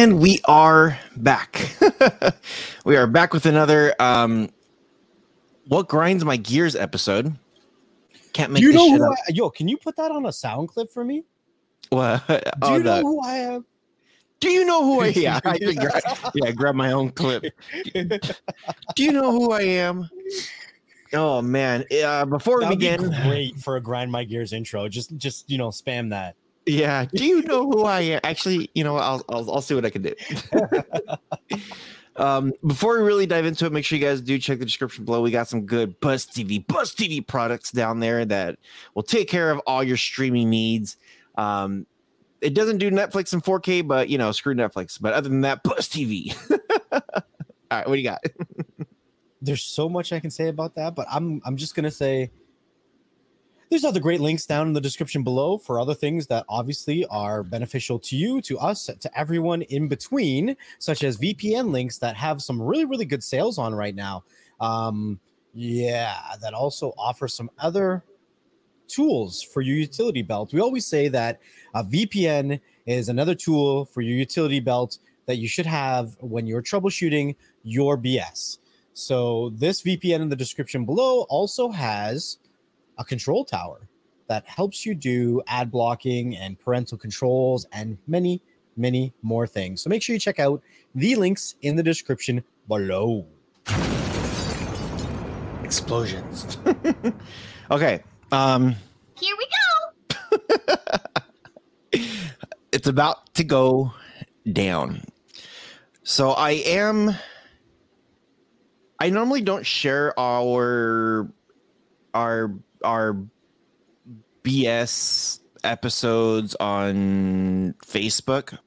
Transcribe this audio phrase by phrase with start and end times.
[0.00, 1.76] And we are back.
[2.86, 4.48] we are back with another um
[5.66, 7.36] what grinds my gears episode.
[8.32, 9.12] Can't make Do you this know shit who.
[9.12, 11.24] I, yo, can you put that on a sound clip for me?
[11.90, 12.26] What?
[12.28, 13.66] Do Oh, you know the- who I am?
[14.40, 15.12] do you know who I am?
[15.16, 16.00] yeah, I did gra-
[16.34, 17.44] yeah, grab my own clip.
[17.92, 20.08] Do you know who I am?
[21.12, 21.84] Oh man.
[22.02, 24.88] Uh, before we That would be begin, great for a grind my gears intro.
[24.88, 26.36] Just just you know, spam that.
[26.66, 27.06] Yeah.
[27.12, 28.20] Do you know who I am?
[28.24, 30.14] Actually, you know, I'll I'll, I'll see what I can do.
[32.16, 35.04] um, before we really dive into it, make sure you guys do check the description
[35.04, 35.22] below.
[35.22, 38.58] We got some good Buzz TV, Buzz TV products down there that
[38.94, 40.96] will take care of all your streaming needs.
[41.36, 41.86] Um,
[42.40, 45.00] it doesn't do Netflix in 4K, but you know, screw Netflix.
[45.00, 46.36] But other than that, Buzz TV.
[46.92, 47.00] all
[47.70, 48.22] right, what do you got?
[49.42, 52.30] There's so much I can say about that, but I'm I'm just gonna say
[53.70, 57.44] there's other great links down in the description below for other things that obviously are
[57.44, 62.42] beneficial to you, to us, to everyone in between, such as VPN links that have
[62.42, 64.24] some really, really good sales on right now.
[64.60, 65.20] Um,
[65.54, 68.02] yeah, that also offer some other
[68.88, 70.52] tools for your utility belt.
[70.52, 71.40] We always say that
[71.74, 76.62] a VPN is another tool for your utility belt that you should have when you're
[76.62, 78.58] troubleshooting your BS.
[78.94, 82.38] So this VPN in the description below also has
[83.00, 83.88] a control tower
[84.28, 88.40] that helps you do ad blocking and parental controls and many,
[88.76, 89.82] many more things.
[89.82, 90.62] So make sure you check out
[90.94, 93.26] the links in the description below.
[95.64, 96.58] Explosions.
[97.70, 98.04] okay.
[98.30, 98.76] Um,
[99.18, 100.76] Here we go.
[102.72, 103.92] it's about to go
[104.52, 105.02] down.
[106.02, 107.16] So I am
[109.00, 111.32] I normally don't share our
[112.12, 113.16] our our
[114.42, 118.58] BS episodes on Facebook.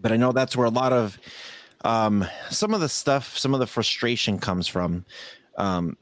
[0.00, 1.18] But I know that's where a lot of
[1.84, 5.04] um some of the stuff, some of the frustration comes from.
[5.56, 5.96] Um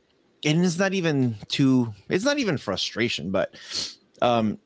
[0.44, 3.54] and it's not even too it's not even frustration, but
[4.20, 4.58] um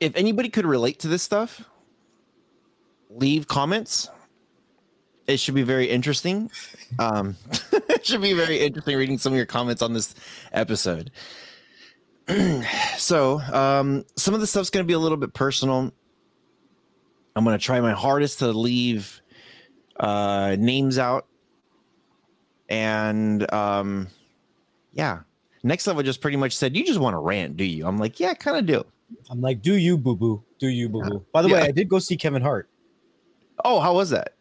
[0.00, 1.62] if anybody could relate to this stuff,
[3.10, 4.08] leave comments.
[5.26, 6.50] It should be very interesting.
[6.98, 7.36] Um,
[8.00, 10.14] it should be very interesting reading some of your comments on this
[10.52, 11.10] episode.
[12.96, 15.92] so, um, some of the stuff's going to be a little bit personal.
[17.36, 19.20] I'm going to try my hardest to leave
[19.98, 21.26] uh, names out.
[22.70, 24.08] And um,
[24.92, 25.20] yeah,
[25.62, 27.86] next level just pretty much said, You just want to rant, do you?
[27.86, 28.84] I'm like, Yeah, I kind of do.
[29.28, 30.42] I'm like, do you boo boo?
[30.58, 31.26] Do you boo boo?
[31.32, 32.70] By the way, I did go see Kevin Hart.
[33.64, 34.34] Oh, how was that?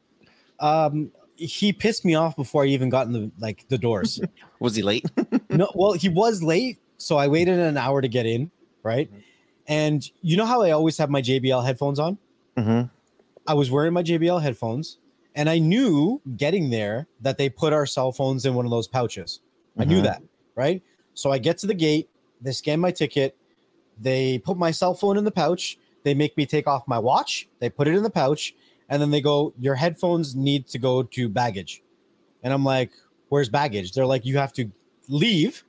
[0.60, 4.20] Um, he pissed me off before I even got in the like the doors.
[4.60, 5.06] Was he late?
[5.50, 8.52] no, well, he was late, so I waited an hour to get in,
[8.84, 9.10] right?
[9.68, 12.18] And you know how I always have my JBL headphones on?
[12.58, 12.88] mm-hmm.
[13.48, 15.00] I was wearing my JBL headphones,
[15.34, 18.88] and I knew getting there that they put our cell phones in one of those
[18.88, 19.40] pouches.
[19.78, 20.04] I knew Mhm.
[20.04, 20.22] that,
[20.56, 20.84] right?
[21.16, 22.10] So I get to the gate,
[22.42, 23.36] they scan my ticket,
[24.00, 27.48] they put my cell phone in the pouch, they make me take off my watch,
[27.60, 28.54] they put it in the pouch,
[28.90, 31.84] and then they go, Your headphones need to go to baggage.
[32.44, 32.92] And I'm like,
[33.30, 33.94] Where's baggage?
[33.94, 34.70] They're like, You have to
[35.08, 35.64] leave,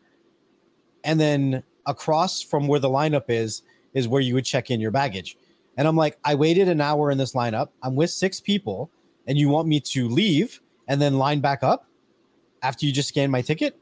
[1.05, 3.63] and then across from where the lineup is,
[3.95, 5.37] is where you would check in your baggage.
[5.77, 7.69] And I'm like, I waited an hour in this lineup.
[7.83, 8.91] I'm with six people,
[9.27, 11.87] and you want me to leave and then line back up
[12.63, 13.79] after you just scan my ticket?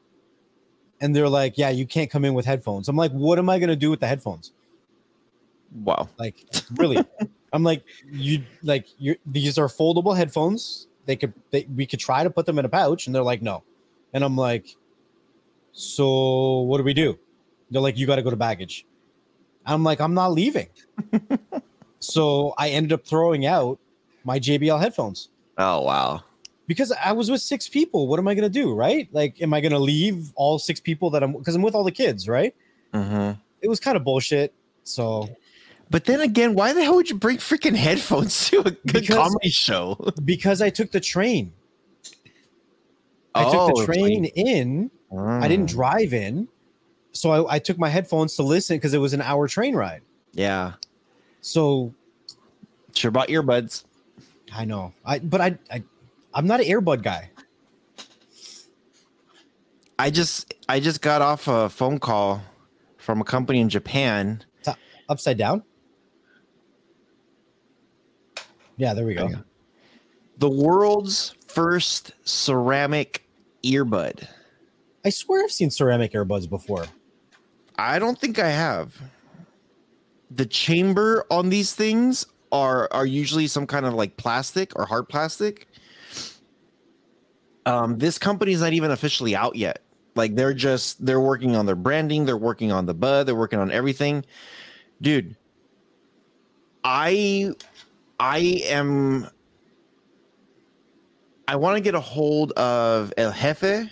[1.01, 2.89] And they're like, Yeah, you can't come in with headphones.
[2.89, 4.53] I'm like, What am I going to do with the headphones?
[5.73, 6.09] Wow.
[6.19, 6.45] Like,
[6.77, 6.99] really?
[7.53, 10.87] I'm like, You like, you these are foldable headphones.
[11.07, 13.07] They could, they, we could try to put them in a pouch.
[13.07, 13.63] And they're like, No.
[14.13, 14.67] And I'm like,
[15.73, 17.19] So what do we do?
[17.71, 18.87] They're like, You got to go to baggage.
[19.67, 20.69] I'm like, I'm not leaving.
[22.01, 23.79] so I ended up throwing out
[24.25, 25.29] my JBL headphones
[25.59, 26.23] Oh wow.
[26.67, 28.07] because I was with six people.
[28.09, 29.09] What am I gonna do, right?
[29.13, 31.93] Like, am I gonna leave all six people that I'm because I'm with all the
[31.93, 32.55] kids, right?
[32.93, 34.55] hmm It was kind of bullshit.
[34.85, 35.29] So
[35.91, 39.09] But then again, why the hell would you bring freaking headphones to a good Because-
[39.17, 39.97] comedy show?
[40.25, 41.53] because I took the train,
[43.35, 44.91] I took Oh, the train in.
[45.17, 45.73] I didn't Mm.
[45.73, 46.49] drive in,
[47.13, 50.03] so I, I took my headphones to listen because it was an hour train ride.
[50.33, 50.75] Yeah,
[51.41, 51.95] So
[52.95, 53.85] sure bought earbuds.
[54.53, 55.83] I know, I but I, I
[56.35, 57.31] I'm not an earbud guy.
[59.99, 62.43] I just I just got off a phone call
[62.99, 64.45] from a company in Japan.
[65.09, 65.63] Upside down.
[68.79, 69.29] Yeah, there we go.
[69.29, 69.45] There.
[70.39, 73.29] The world's first ceramic
[73.63, 74.27] earbud.
[75.05, 76.87] I swear I've seen ceramic earbuds before.
[77.77, 79.01] I don't think I have.
[80.31, 85.09] The chamber on these things are are usually some kind of like plastic or hard
[85.09, 85.69] plastic.
[87.67, 89.83] Um, this company's not even officially out yet.
[90.15, 93.59] Like they're just they're working on their branding, they're working on the bud, they're working
[93.59, 94.25] on everything.
[95.01, 95.37] Dude,
[96.85, 97.55] I
[98.21, 99.29] I am
[101.47, 103.91] I want to get a hold of El Jefe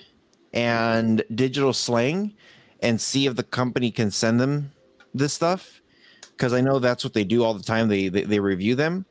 [0.53, 2.35] and Digital Slang
[2.81, 4.73] and see if the company can send them
[5.15, 5.81] this stuff
[6.33, 7.89] because I know that's what they do all the time.
[7.89, 9.07] They, they they review them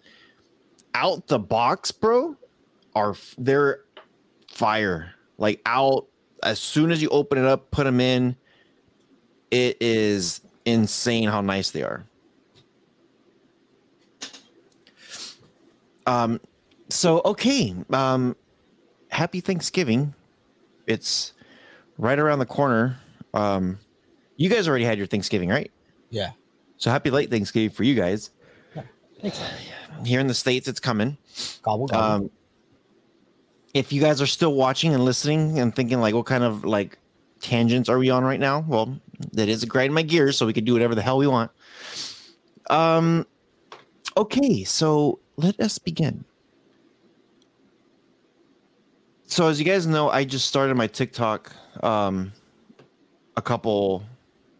[0.93, 2.35] out the box, bro.
[2.95, 3.81] Are they're
[4.49, 6.07] fire like out
[6.43, 8.35] as soon as you open it up, put them in.
[9.51, 12.05] It is insane how nice they are.
[16.05, 16.39] Um,
[16.89, 17.75] so okay.
[17.91, 18.35] Um,
[19.09, 20.13] happy Thanksgiving.
[20.87, 21.33] It's
[21.97, 22.97] right around the corner.
[23.33, 23.79] Um,
[24.37, 25.71] you guys already had your Thanksgiving, right?
[26.09, 26.31] Yeah.
[26.77, 28.31] So happy late Thanksgiving for you guys.
[28.75, 28.83] Yeah,
[29.21, 29.41] Thanks.
[30.05, 31.17] Here in the States, it's coming.
[31.61, 32.25] Gobble gobble.
[32.25, 32.31] Um,
[33.73, 36.97] if you guys are still watching and listening and thinking like, what kind of like
[37.41, 38.65] tangents are we on right now?
[38.67, 38.99] Well,
[39.33, 41.51] that is a grind my gears, so we can do whatever the hell we want.
[42.69, 43.25] Um,
[44.17, 46.25] okay, so let us begin.
[49.27, 51.53] So as you guys know, I just started my TikTok
[51.83, 52.31] um
[53.37, 54.03] a couple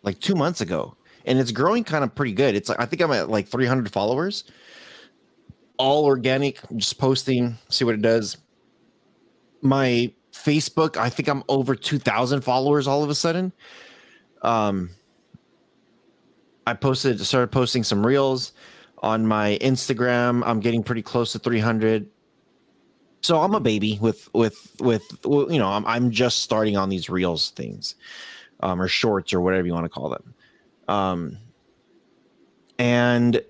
[0.04, 0.95] like two months ago,
[1.25, 2.56] and it's growing kind of pretty good.
[2.56, 4.44] It's like I think I'm at like 300 followers,
[5.77, 8.38] all organic, just posting, see what it does.
[9.62, 13.51] My Facebook, I think I'm over 2,000 followers all of a sudden.
[14.42, 14.92] Um,
[16.68, 18.54] I posted, started posting some reels
[19.05, 20.41] on my Instagram.
[20.45, 22.09] I'm getting pretty close to 300.
[23.21, 27.09] So I'm a baby with with with you know I'm I'm just starting on these
[27.09, 27.95] reels things,
[28.59, 30.33] um, or shorts or whatever you want to call them,
[30.87, 31.37] um,
[32.77, 33.41] and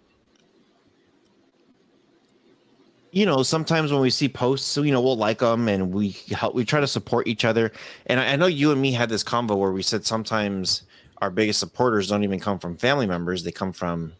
[3.11, 6.11] you know sometimes when we see posts, so you know we'll like them and we
[6.31, 7.73] help we try to support each other.
[8.05, 10.83] And I, I know you and me had this convo where we said sometimes
[11.17, 14.13] our biggest supporters don't even come from family members; they come from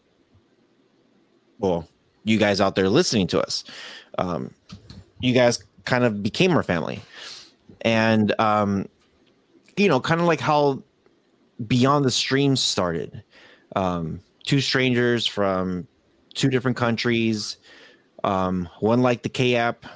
[1.58, 1.88] well,
[2.24, 3.64] you guys out there listening to us.
[4.18, 4.50] Um,
[5.20, 7.00] you guys kind of became our family.
[7.82, 8.88] And, um,
[9.76, 10.82] you know, kind of like how
[11.66, 13.22] Beyond the Streams started.
[13.76, 15.86] Um, two strangers from
[16.34, 17.58] two different countries.
[18.24, 19.86] Um, one liked the K app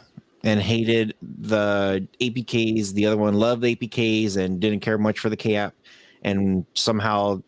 [0.45, 2.93] and hated the APKs.
[2.93, 5.75] The other one loved the APKs and didn't care much for the K app.
[6.23, 7.43] And somehow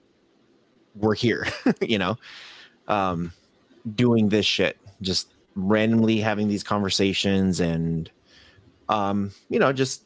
[0.95, 1.47] we're here,
[1.81, 2.17] you know,
[2.89, 3.33] um,
[3.95, 8.11] doing this shit, just randomly having these conversations and
[8.89, 10.05] um you know just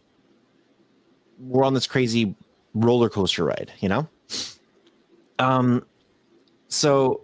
[1.39, 2.35] we're on this crazy
[2.75, 4.09] roller coaster ride you know?
[5.39, 5.85] Um
[6.69, 7.21] so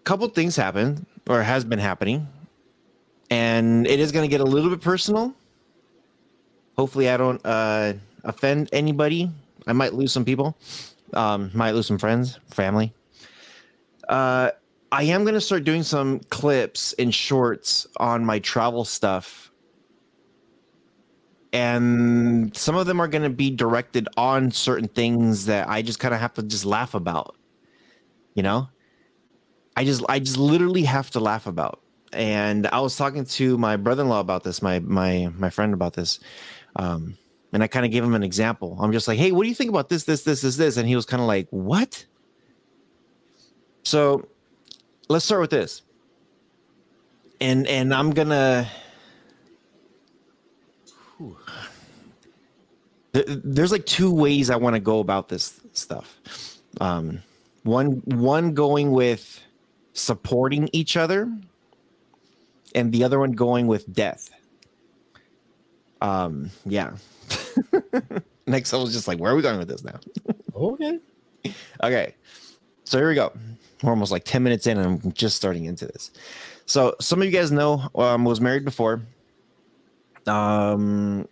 [0.00, 2.26] a couple things happen or has been happening
[3.30, 5.34] and it is going to get a little bit personal.
[6.76, 7.92] Hopefully i don't uh
[8.24, 9.30] offend anybody.
[9.66, 10.56] I might lose some people.
[11.12, 12.92] Um might lose some friends family
[14.08, 14.50] uh
[14.90, 19.52] I am going to start doing some clips and shorts on my travel stuff.
[21.52, 25.98] And some of them are going to be directed on certain things that I just
[25.98, 27.36] kind of have to just laugh about.
[28.34, 28.68] You know?
[29.76, 31.80] I just I just literally have to laugh about.
[32.12, 36.18] And I was talking to my brother-in-law about this, my my my friend about this.
[36.76, 37.16] Um
[37.52, 38.76] and I kind of gave him an example.
[38.80, 40.88] I'm just like, "Hey, what do you think about this this this this this?" And
[40.88, 42.06] he was kind of like, "What?"
[43.88, 44.28] So,
[45.08, 45.80] let's start with this
[47.40, 48.68] and and i'm gonna
[51.16, 51.36] Whew.
[53.12, 56.20] There's like two ways i want to go about this stuff
[56.82, 57.22] um
[57.62, 59.40] one one going with
[59.94, 61.32] supporting each other
[62.74, 64.28] and the other one going with death
[66.02, 66.92] um yeah
[68.46, 69.98] next i was just like where are we going with this now
[70.54, 70.98] okay.
[71.82, 72.14] Okay.
[72.84, 73.32] So here we go.
[73.82, 76.10] We're almost like 10 minutes in and I'm just starting into this.
[76.66, 79.02] So some of you guys know um was married before.
[80.26, 81.28] Um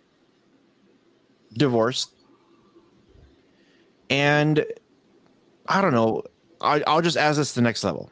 [1.53, 2.11] divorced.
[4.09, 4.65] And
[5.67, 6.23] I don't know.
[6.61, 8.09] I, I'll just ask this to the next level.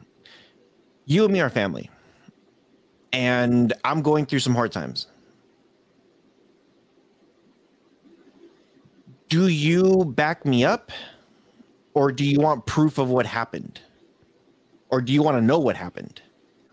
[1.06, 1.90] You and me are family.
[3.12, 5.06] And I'm going through some hard times.
[9.28, 10.92] Do you back me up?
[11.96, 13.80] or do you want proof of what happened
[14.90, 16.22] or do you want to know what happened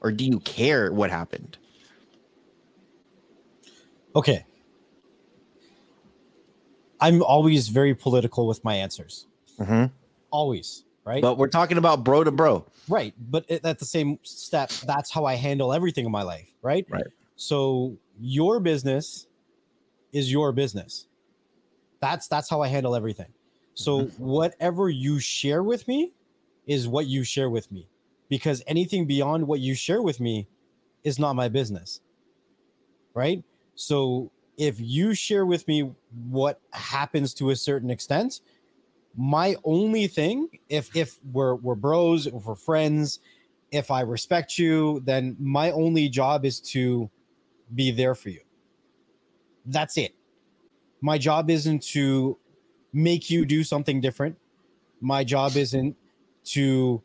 [0.02, 1.58] or do you care what happened
[4.16, 4.46] Okay.
[7.00, 9.28] I'm always very political with my answers.
[9.60, 9.92] Mhm.
[10.32, 10.84] Always.
[11.06, 11.22] right?
[11.22, 12.66] But we're talking about bro to bro.
[12.88, 13.14] Right.
[13.30, 16.48] But at the same step, that's how I handle everything in my life.
[16.62, 16.86] Right.
[16.90, 17.08] Right.
[17.36, 19.28] So your business
[20.14, 21.08] is your business.
[22.00, 23.34] That's that's how I handle everything.
[23.74, 26.14] So whatever you share with me
[26.68, 27.90] is what you share with me.
[28.30, 30.48] Because anything beyond what you share with me
[31.04, 32.02] is not my business.
[33.14, 33.44] Right?
[33.76, 35.92] So if you share with me
[36.30, 38.42] what happens to a certain extent,
[39.16, 43.20] my only thing if if we're we're bros if we're friends
[43.72, 47.10] if i respect you then my only job is to
[47.76, 48.42] be there for you
[49.68, 50.16] that's it
[51.02, 52.38] my job isn't to
[52.92, 54.36] make you do something different
[55.00, 55.96] my job isn't
[56.44, 57.02] to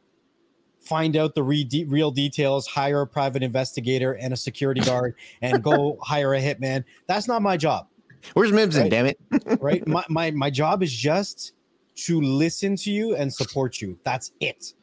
[0.88, 5.14] find out the re- de- real details hire a private investigator and a security guard
[5.42, 7.86] and go hire a hitman that's not my job
[8.34, 8.82] Where's Mimson?
[8.82, 8.90] Right.
[8.90, 9.18] Damn it!
[9.60, 9.86] right?
[9.86, 11.52] my, my my job is just
[12.06, 13.98] to listen to you and support you.
[14.04, 14.74] That's it.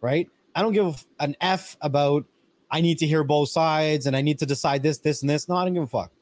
[0.00, 0.28] Right?
[0.54, 2.24] I don't give an F about
[2.70, 5.48] I need to hear both sides and I need to decide this, this, and this.
[5.48, 6.12] No, I don't give a fuck.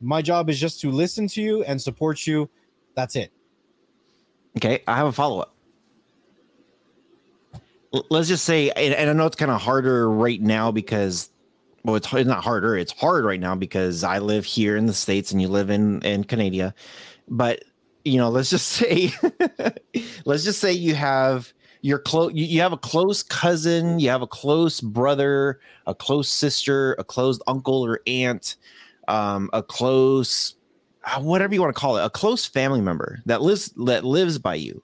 [0.00, 2.50] My job is just to listen to you and support you.
[2.94, 3.32] That's it.
[4.56, 5.55] Okay, I have a follow up.
[7.92, 11.30] Let's just say, and, I know it's kind of harder right now because,
[11.84, 12.76] well, it's, it's not harder.
[12.76, 16.02] It's hard right now because I live here in the states and you live in
[16.02, 16.74] in Canada.
[17.28, 17.64] But
[18.04, 19.12] you know, let's just say,
[20.24, 21.52] let's just say you have
[21.82, 26.28] your close, you, you have a close cousin, you have a close brother, a close
[26.28, 28.56] sister, a close uncle or aunt,
[29.08, 30.56] um, a close
[31.06, 34.38] uh, whatever you want to call it, a close family member that lives that lives
[34.38, 34.82] by you,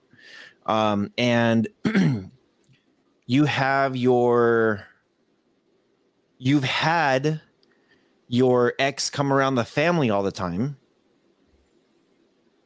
[0.66, 1.66] um, and
[3.32, 4.86] you have your
[6.36, 7.40] you've had
[8.28, 10.76] your ex come around the family all the time.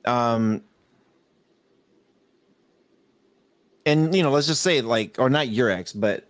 [0.04, 0.62] Um,
[3.85, 6.28] and you know, let's just say like, or not your ex, but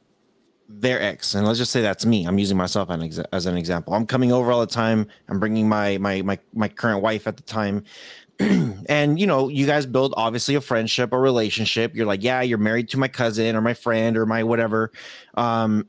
[0.69, 1.35] their ex.
[1.35, 2.27] And let's just say that's me.
[2.27, 2.91] I'm using myself
[3.33, 3.95] as an, example.
[3.95, 5.09] I'm coming over all the time.
[5.31, 7.85] I'm bringing my my my, my current wife at the time
[8.89, 11.95] and you know you guys build obviously a friendship a relationship.
[11.95, 14.93] You're like yeah you're married to my cousin or my friend or my whatever.
[15.35, 15.89] Um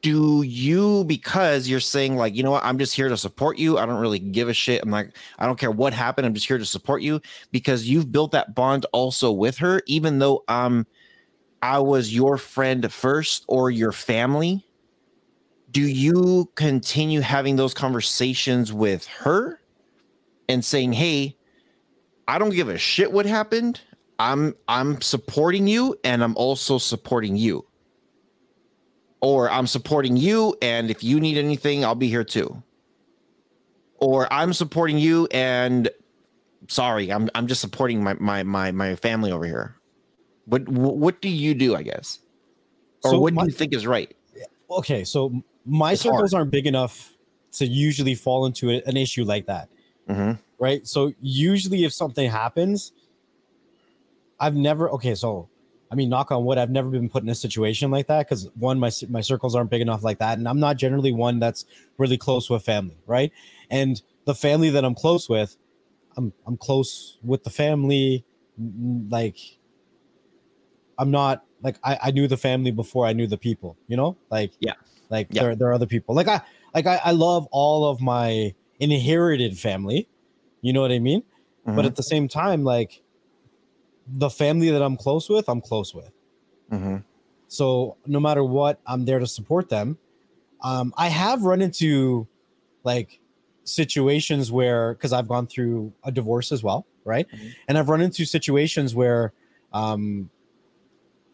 [0.00, 2.64] do you because you're saying like you know what?
[2.64, 3.78] I'm just here to support you.
[3.78, 4.82] I don't really give a shit.
[4.82, 6.26] I'm like i don't care what happened.
[6.26, 10.18] I'm just here to support you because you've built that bond also with her even
[10.18, 10.86] though um
[11.62, 14.64] I was your friend first or your family,
[15.70, 19.60] do you continue having those conversations with her
[20.48, 21.36] and saying, "Hey,
[22.26, 23.80] I don't give a shit what happened.
[24.18, 27.64] I'm I'm supporting you and I'm also supporting you."
[29.20, 32.62] Or I'm supporting you and if you need anything, I'll be here too.
[33.96, 35.90] Or I'm supporting you and
[36.68, 39.74] sorry, I'm I'm just supporting my my my my family over here.
[40.44, 41.74] What what do you do?
[41.74, 42.20] I guess,
[43.04, 44.14] or So what my- do you think is right?
[44.70, 47.14] Okay, so my It's circles aren't big enough
[47.52, 49.68] to usually fall into an issue like that.
[50.08, 50.86] Hmm right?
[50.86, 52.92] So usually, if something happens,
[54.40, 54.90] I've never.
[54.90, 55.48] Okay, so
[55.90, 58.48] I mean, knock on wood, I've never been put in a situation like that because
[58.58, 61.64] one, my my circles aren't big enough like that, and I'm not generally one that's
[61.98, 63.32] really close with family, right?
[63.70, 65.56] And the family that I'm close with,
[66.16, 68.24] I'm I'm close with the family,
[69.10, 69.38] like.
[70.98, 74.16] I'm not like I, I knew the family before I knew the people, you know?
[74.30, 74.74] Like Yeah.
[75.10, 75.42] like Yeah.
[75.42, 76.14] there there are other people.
[76.14, 76.40] Like I
[76.74, 80.08] like I, I love all of my inherited family.
[80.60, 81.22] You know what I mean?
[81.66, 81.76] Mm-hmm.
[81.76, 83.02] But at the same time, like
[84.06, 86.10] the family that I'm close with, I'm close with.
[86.70, 86.96] hmm
[87.48, 89.98] So no matter what, I'm there to support them.
[90.62, 92.26] Um, I have run into
[92.84, 93.20] like
[93.64, 97.26] situations where because I've gone through a divorce as well, right?
[97.30, 97.54] Mhm.
[97.68, 99.32] And I've run into situations where
[99.72, 100.30] um,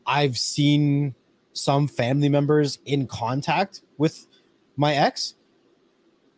[0.06, 1.14] I've seen
[1.52, 4.26] some family members in contact with
[4.76, 5.34] my ex,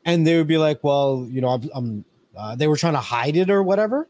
[0.06, 2.04] and they would be like, "Well, you know, I'm." I'm
[2.38, 4.08] uh, they were trying to hide it or whatever,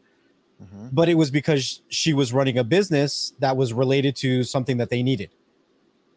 [0.59, 4.75] hmm but it was because she was running a business that was related to something
[4.77, 5.29] that they needed.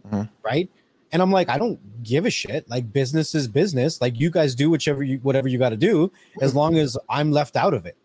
[0.09, 0.29] Mhm.
[0.43, 0.69] Right.
[1.13, 2.69] And I'm like, I don't give a shit.
[2.69, 4.01] Like business is business.
[4.01, 6.11] Like you guys do whichever you whatever you got to do,
[6.41, 7.97] as long as I'm left out of it.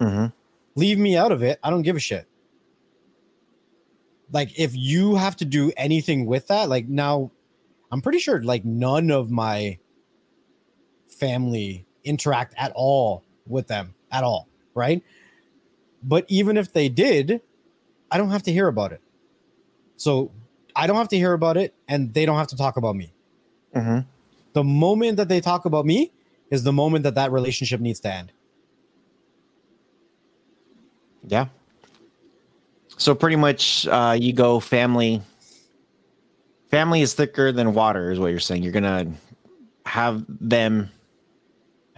[0.00, 0.26] hmm
[0.74, 1.60] Leave me out of it.
[1.62, 2.26] I don't give a shit.
[4.32, 7.30] Like if you have to do anything with that, like now
[7.92, 9.78] I'm pretty sure like none of my
[11.18, 15.02] family interact at all with them at all, right?
[16.02, 17.40] But even if they did,
[18.10, 19.00] I don't have to hear about it.
[19.96, 20.30] So
[20.76, 23.12] I don't have to hear about it and they don't have to talk about me.
[23.72, 24.00] hmm
[24.52, 26.12] The moment that they talk about me
[26.50, 28.32] is the moment that that relationship needs to end.
[31.26, 31.46] Yeah.
[32.96, 35.22] So pretty much, uh, you go family.
[36.70, 38.62] Family is thicker than water, is what you're saying.
[38.62, 39.12] You're gonna
[39.86, 40.90] have them.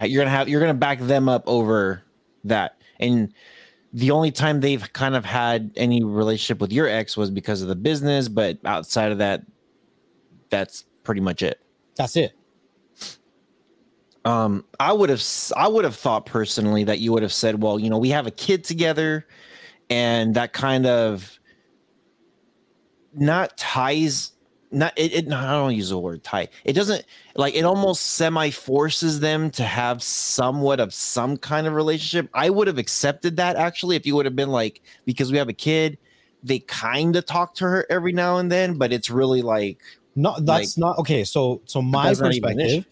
[0.01, 0.47] You're gonna have.
[0.49, 2.03] You're gonna back them up over
[2.43, 3.33] that, and
[3.93, 7.67] the only time they've kind of had any relationship with your ex was because of
[7.67, 9.43] the business, but outside of that,
[10.49, 11.59] that's pretty much it.
[11.95, 12.33] That's it.
[14.25, 15.23] Um, I would have,
[15.55, 18.27] I would have thought personally that you would have said, well, you know, we have
[18.27, 19.25] a kid together,
[19.89, 21.39] and that kind of
[23.13, 24.33] not ties,
[24.71, 25.13] not it.
[25.13, 26.49] it no, I don't use the word tight.
[26.65, 27.05] It doesn't
[27.35, 32.29] like it almost semi forces them to have somewhat of some kind of relationship.
[32.33, 35.49] I would have accepted that actually if you would have been like, because we have
[35.49, 35.97] a kid,
[36.43, 39.79] they kind of talk to her every now and then, but it's really like
[40.15, 41.23] No, that's not okay.
[41.23, 42.85] So, so my that's not even an perspective,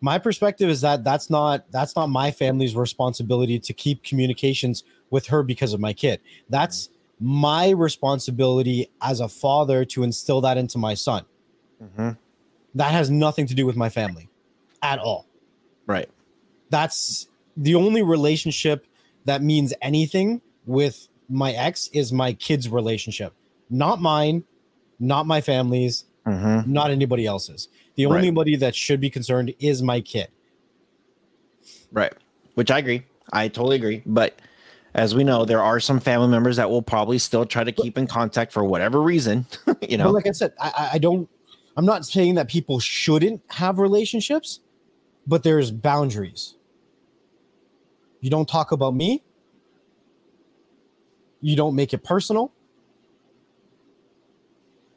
[0.00, 5.26] my perspective is that that's not that's not my family's responsibility to keep communications with
[5.26, 6.20] her because of my kid.
[6.48, 6.90] That's
[7.22, 11.24] my responsibility as a father to instill that into my son.
[11.82, 12.18] Mhm.
[12.74, 14.28] That has nothing to do with my family
[14.82, 15.26] at all.
[15.86, 16.08] right.
[16.70, 17.26] That's
[17.56, 18.86] the only relationship
[19.26, 23.34] that means anything with my ex is my kid's relationship,
[23.68, 24.44] not mine,
[24.98, 26.66] not my family's, Mhm.
[26.66, 27.68] not anybody else's.
[27.96, 28.16] The Right.
[28.16, 30.28] only body that should be concerned is my kid.
[31.92, 32.12] Right.
[32.54, 33.02] Which I agree.
[33.32, 34.02] I totally agree.
[34.06, 34.34] But
[34.94, 37.96] as we know, there are some family members that will probably still try to keep
[37.96, 39.46] in contact for whatever reason.
[39.88, 41.28] you know, But like I said, I, I- don't.
[41.74, 44.60] I'm not saying that people shouldn't have relationships,
[45.26, 46.56] but there's boundaries.
[48.20, 49.22] You don't talk about me.
[51.40, 52.52] You don't make it personal.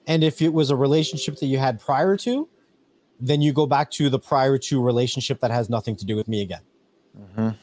[0.06, 2.50] And if it was a relationship that you had prior to,
[3.22, 6.28] then you go back to the prior to relationship that has nothing to do with
[6.28, 6.62] me again.
[7.38, 7.54] yeah.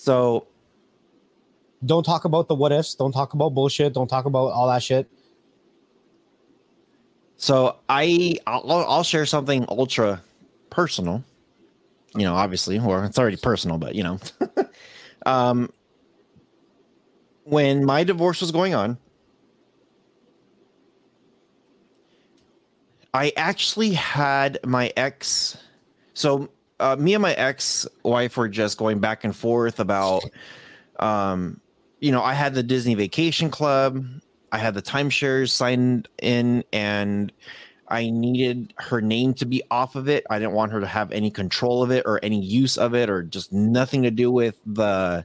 [0.00, 0.46] So
[1.84, 2.94] Don't talk about the what ifs.
[2.94, 3.94] Don't talk about bullshit.
[3.94, 5.10] Don't talk about all that shit.
[7.36, 10.22] So I I'll, I'll share something ultra
[10.70, 11.24] personal.
[12.14, 14.18] You know, obviously, or it's already personal, but you know,
[15.26, 15.72] um,
[17.44, 18.98] when my divorce was going on,
[23.14, 25.56] I actually had my ex.
[26.14, 30.24] So uh, me and my ex wife were just going back and forth about,
[30.98, 31.60] um,
[32.00, 34.04] you know, I had the Disney Vacation Club.
[34.50, 37.32] I had the timeshares signed in and
[37.88, 40.24] I needed her name to be off of it.
[40.30, 43.10] I didn't want her to have any control of it or any use of it
[43.10, 45.24] or just nothing to do with the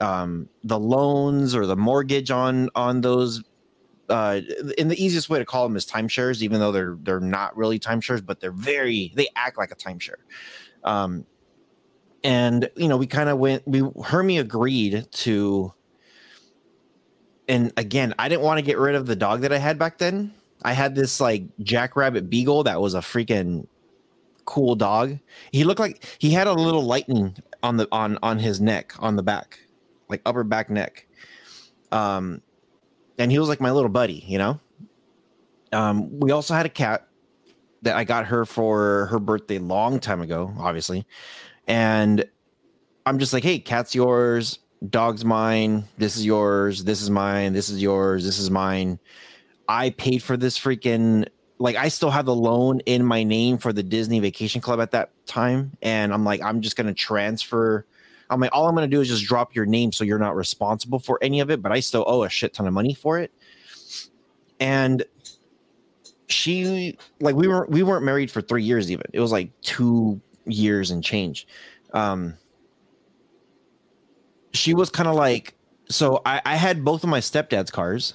[0.00, 3.42] um the loans or the mortgage on on those
[4.08, 4.40] uh
[4.78, 7.78] and the easiest way to call them is timeshares even though they're they're not really
[7.78, 10.22] timeshares but they're very they act like a timeshare
[10.84, 11.24] um
[12.24, 15.72] and you know we kind of went we hermie agreed to
[17.48, 19.98] and again, I didn't want to get rid of the dog that I had back
[19.98, 20.34] then.
[20.62, 23.66] I had this like jackrabbit beagle that was a freaking
[24.44, 25.18] cool dog.
[25.50, 29.16] He looked like he had a little lightning on the on on his neck on
[29.16, 29.60] the back,
[30.08, 31.06] like upper back neck.
[31.90, 32.42] Um,
[33.18, 34.60] and he was like my little buddy, you know.
[35.72, 37.06] Um, we also had a cat
[37.82, 41.06] that I got her for her birthday long time ago, obviously,
[41.66, 42.24] and
[43.06, 45.84] I'm just like, hey, cat's yours dog's mine.
[45.96, 46.84] This is yours.
[46.84, 47.52] This is mine.
[47.52, 48.24] This is yours.
[48.24, 48.98] This is mine.
[49.68, 51.26] I paid for this freaking
[51.60, 54.92] like I still have the loan in my name for the Disney Vacation Club at
[54.92, 57.84] that time, and I'm like, I'm just gonna transfer.
[58.30, 60.98] I'm like, all I'm gonna do is just drop your name so you're not responsible
[60.98, 63.32] for any of it, but I still owe a shit ton of money for it.
[64.60, 65.04] And
[66.26, 69.06] she like we weren't we weren't married for three years even.
[69.12, 71.46] It was like two years and change.
[71.94, 72.34] Um
[74.52, 75.54] she was kind of like
[75.88, 78.14] so I, I had both of my stepdad's cars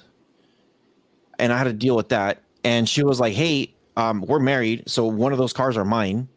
[1.38, 4.82] and i had to deal with that and she was like hey um, we're married
[4.88, 6.28] so one of those cars are mine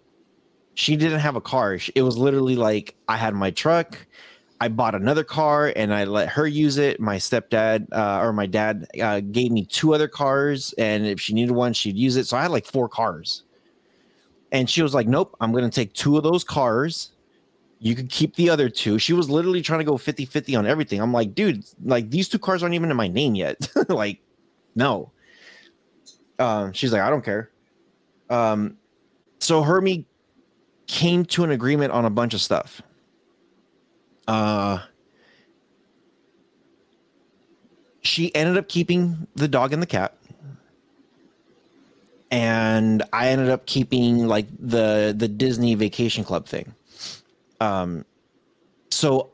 [0.77, 4.05] she didn't have a car it was literally like i had my truck
[4.61, 8.45] i bought another car and i let her use it my stepdad uh, or my
[8.45, 12.27] dad uh, gave me two other cars and if she needed one she'd use it
[12.27, 13.43] so i had like four cars
[14.51, 17.11] and she was like nope i'm gonna take two of those cars
[17.79, 18.97] you could keep the other two.
[18.97, 20.99] She was literally trying to go 50 50 on everything.
[20.99, 23.69] I'm like, dude, like these two cars aren't even in my name yet.
[23.89, 24.19] like,
[24.75, 25.11] no.
[26.39, 27.51] Um, she's like, I don't care.
[28.31, 28.77] Um,
[29.39, 30.07] so Hermie
[30.87, 32.81] came to an agreement on a bunch of stuff.
[34.27, 34.79] Uh,
[38.01, 40.17] she ended up keeping the dog and the cat
[42.29, 46.73] and i ended up keeping like the the disney vacation club thing
[47.61, 48.03] um
[48.91, 49.31] so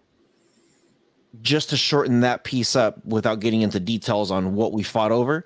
[1.42, 5.44] just to shorten that piece up without getting into details on what we fought over,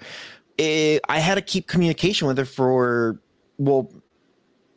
[0.58, 3.20] it, I had to keep communication with her for
[3.58, 3.92] well,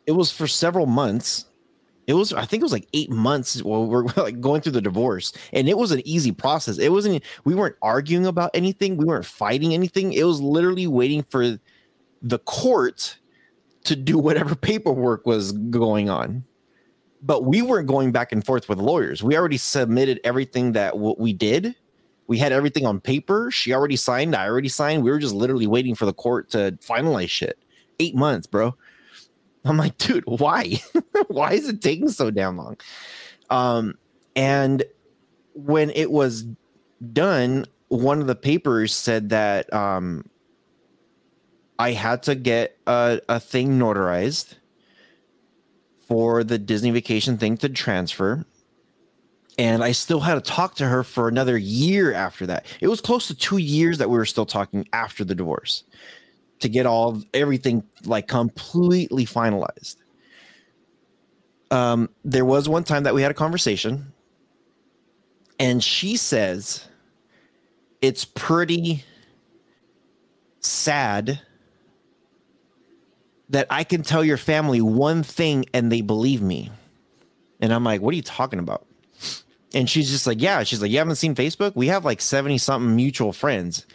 [0.06, 1.46] it was for several months.
[2.06, 4.80] It was, I think it was like eight months while we're like going through the
[4.80, 6.78] divorce, and it was an easy process.
[6.78, 10.12] It wasn't, we weren't arguing about anything, we weren't fighting anything.
[10.12, 11.58] It was literally waiting for
[12.22, 13.18] the court
[13.84, 16.44] to do whatever paperwork was going on.
[17.22, 19.22] But we weren't going back and forth with lawyers.
[19.22, 21.74] We already submitted everything that we did.
[22.26, 23.50] We had everything on paper.
[23.50, 24.34] She already signed.
[24.34, 25.02] I already signed.
[25.02, 27.58] We were just literally waiting for the court to finalize shit.
[27.98, 28.74] Eight months, bro.
[29.64, 30.80] I'm like, dude, why?
[31.28, 32.78] why is it taking so damn long?
[33.50, 33.94] Um,
[34.34, 34.84] and
[35.54, 36.46] when it was
[37.12, 40.24] done, one of the papers said that um,
[41.78, 44.54] I had to get a, a thing notarized
[46.06, 48.46] for the Disney vacation thing to transfer.
[49.58, 52.64] And I still had to talk to her for another year after that.
[52.80, 55.84] It was close to two years that we were still talking after the divorce
[56.60, 59.96] to get all everything like completely finalized.
[61.70, 64.12] Um, there was one time that we had a conversation,
[65.58, 66.86] and she says
[68.00, 69.04] it's pretty
[70.60, 71.40] sad
[73.50, 76.70] that I can tell your family one thing and they believe me.
[77.60, 78.86] And I'm like, what are you talking about?
[79.74, 80.62] And she's just like, yeah.
[80.62, 81.74] She's like, you haven't seen Facebook?
[81.76, 83.86] We have like 70 something mutual friends.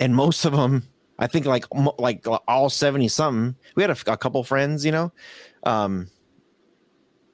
[0.00, 0.84] And most of them,
[1.18, 1.64] I think like
[1.98, 3.56] like all 70 something.
[3.76, 5.12] We had a, a couple friends, you know.
[5.64, 6.08] Um,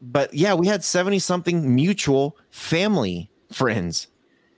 [0.01, 4.09] but yeah, we had 70 something mutual family friends.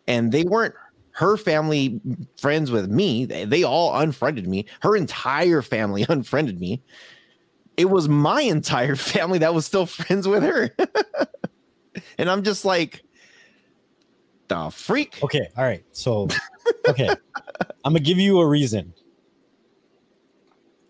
[0.07, 0.75] And they weren't
[1.13, 2.01] her family
[2.37, 3.25] friends with me.
[3.25, 4.67] They, they all unfriended me.
[4.81, 6.83] Her entire family unfriended me.
[7.77, 10.75] It was my entire family that was still friends with her.
[12.19, 13.03] and I'm just like,
[14.49, 15.23] the freak.
[15.23, 15.85] Okay, all right.
[15.93, 16.29] So,
[16.89, 18.93] okay, I'm gonna give you a reason.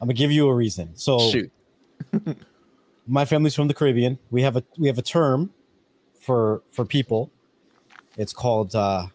[0.01, 0.97] I'm gonna give you a reason.
[0.97, 1.51] So, Shoot.
[3.07, 4.19] my family's from the Caribbean.
[4.31, 5.53] We have a we have a term
[6.21, 7.31] for for people.
[8.17, 9.07] It's called uh,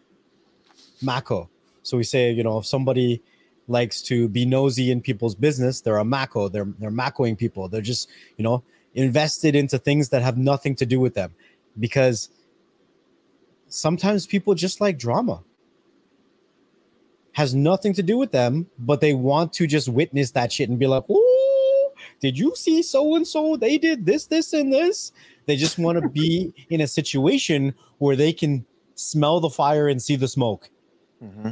[1.02, 1.48] Mako.
[1.82, 3.22] So we say, you know, if somebody
[3.68, 6.48] likes to be nosy in people's business, they're a Mako.
[6.48, 7.68] They're they're Makoing people.
[7.68, 8.62] They're just, you know,
[8.94, 11.34] invested into things that have nothing to do with them.
[11.78, 12.30] Because
[13.68, 15.42] sometimes people just like drama.
[17.36, 20.78] Has nothing to do with them, but they want to just witness that shit and
[20.78, 23.56] be like, "Ooh, did you see so and so?
[23.58, 25.12] They did this, this, and this."
[25.44, 30.00] They just want to be in a situation where they can smell the fire and
[30.00, 30.70] see the smoke
[31.22, 31.50] Mm-hmm.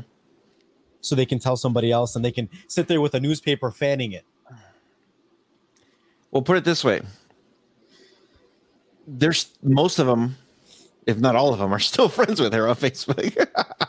[1.02, 4.12] so they can tell somebody else and they can sit there with a newspaper fanning
[4.12, 4.24] it.
[6.30, 7.02] Well, put it this way.
[9.06, 10.36] There's most of them,
[11.06, 13.48] if not all of them, are still friends with her on Facebook.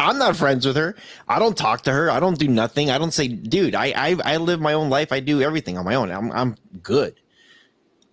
[0.00, 0.96] I'm not friends with her.
[1.28, 2.10] I don't talk to her.
[2.10, 2.90] I don't do nothing.
[2.90, 5.12] I don't say, dude, I I, I live my own life.
[5.12, 6.10] I do everything on my own.
[6.10, 7.14] I'm I'm good.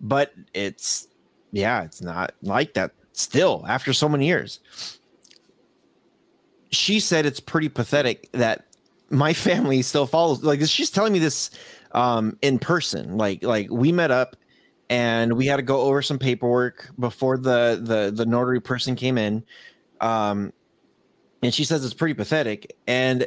[0.00, 1.08] But it's
[1.52, 4.60] yeah, it's not like that still after so many years.
[6.70, 8.66] She said it's pretty pathetic that
[9.10, 11.50] my family still follows like she's telling me this
[11.92, 14.36] um in person like like we met up
[14.90, 19.16] and we had to go over some paperwork before the the the notary person came
[19.16, 19.42] in
[20.00, 20.52] um
[21.42, 23.26] and she says it's pretty pathetic and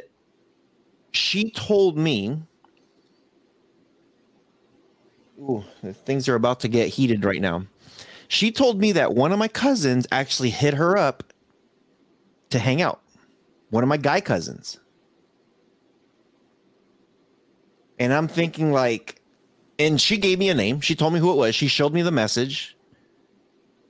[1.12, 2.42] she told me
[5.40, 5.64] ooh
[6.04, 7.64] things are about to get heated right now
[8.28, 11.32] she told me that one of my cousins actually hit her up
[12.50, 13.00] to hang out
[13.70, 14.80] one of my guy cousins
[18.00, 19.20] and I'm thinking like,
[19.78, 20.80] and she gave me a name.
[20.80, 21.54] She told me who it was.
[21.54, 22.74] She showed me the message,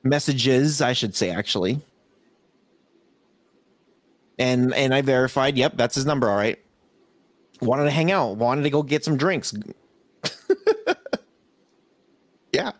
[0.02, 1.80] messages, I should say, actually.
[4.40, 6.30] And and I verified, yep, that's his number.
[6.30, 6.58] All right.
[7.62, 8.38] Wanted to hang out.
[8.38, 9.54] Wanted to go get some drinks.
[12.52, 12.72] yeah,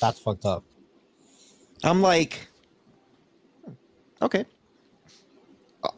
[0.00, 0.64] That's fucked up.
[1.84, 2.48] I'm like,
[4.22, 4.44] okay.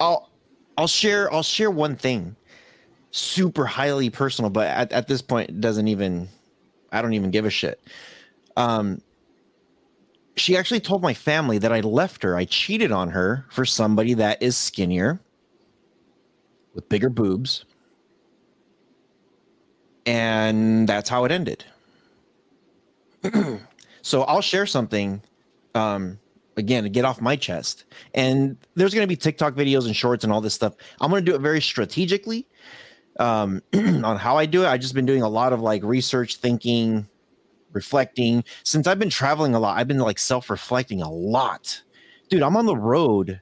[0.01, 0.31] I'll
[0.77, 2.37] I'll share I'll share one thing
[3.11, 6.29] super highly personal, but at, at this point it doesn't even
[6.93, 7.81] I don't even give a shit.
[8.57, 9.01] Um
[10.39, 12.37] she actually told my family that I left her.
[12.37, 15.21] I cheated on her for somebody that is skinnier
[16.75, 17.65] with bigger boobs.
[20.07, 21.65] And that's how it ended.
[24.03, 25.23] so I'll share something
[25.75, 26.19] um
[26.59, 27.85] again to get off my chest.
[28.15, 30.75] And there's going to be TikTok videos and shorts and all this stuff.
[31.01, 32.47] I'm going to do it very strategically
[33.19, 34.67] um, on how I do it.
[34.67, 37.09] I've just been doing a lot of like research, thinking,
[37.73, 38.45] reflecting.
[38.65, 41.83] Since I've been traveling a lot, I've been like self reflecting a lot.
[42.29, 43.41] Dude, I'm on the road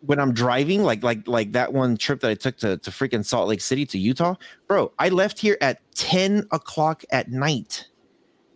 [0.00, 3.24] when I'm driving, like like like that one trip that I took to to freaking
[3.24, 4.34] Salt Lake City to Utah,
[4.68, 4.92] bro.
[4.98, 7.88] I left here at 10 o'clock at night,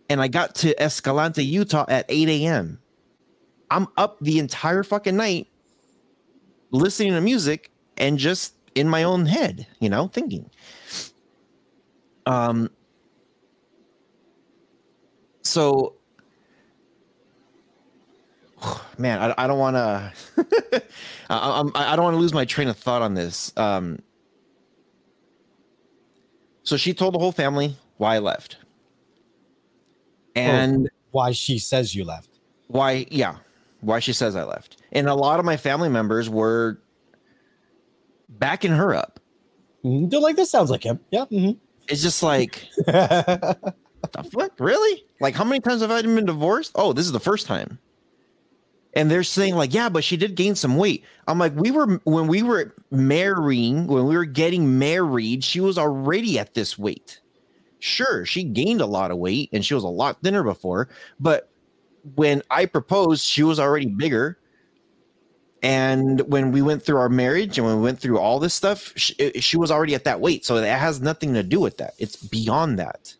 [0.09, 2.79] and I got to Escalante, Utah at 8 a.m.
[3.69, 5.47] I'm up the entire fucking night
[6.71, 10.49] listening to music and just in my own head, you know, thinking.
[12.25, 12.69] Um
[15.51, 15.95] so
[18.97, 20.13] man, I, I don't want to.
[21.29, 23.51] I, I'm, I don't want to lose my train of thought on this.
[23.57, 23.99] Um,
[26.63, 28.57] so she told the whole family why I left,
[30.35, 32.29] and Why she says you left.
[32.67, 33.37] why, yeah,
[33.81, 36.79] why she says I left, and a lot of my family members were
[38.29, 39.19] backing her up.
[39.83, 40.09] Mhm.
[40.11, 40.99] They're like, this sounds like him.
[41.09, 41.25] Yeah.
[41.31, 41.57] mhm.
[41.87, 42.67] It's just like,
[44.11, 45.03] the fuck, really?
[45.19, 46.71] Like, how many times have I been divorced?
[46.75, 47.79] Oh, this is the first time.
[48.93, 51.05] And they're saying like, yeah, but she did gain some weight.
[51.27, 55.77] I'm like, we were when we were marrying, when we were getting married, she was
[55.77, 57.21] already at this weight.
[57.79, 61.49] Sure, she gained a lot of weight and she was a lot thinner before, but
[62.15, 64.37] when I proposed, she was already bigger.
[65.63, 68.91] And when we went through our marriage and when we went through all this stuff,
[68.95, 70.43] she, she was already at that weight.
[70.43, 71.93] So that has nothing to do with that.
[71.99, 73.13] It's beyond that.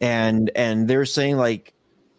[0.00, 1.72] And and they're saying like,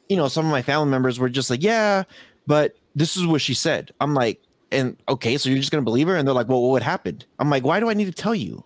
[0.09, 2.03] you know, some of my family members were just like, yeah,
[2.47, 3.91] but this is what she said.
[4.01, 6.15] I'm like, and okay, so you're just gonna believe her?
[6.15, 7.25] And they're like, well, what happened?
[7.39, 8.63] I'm like, why do I need to tell you?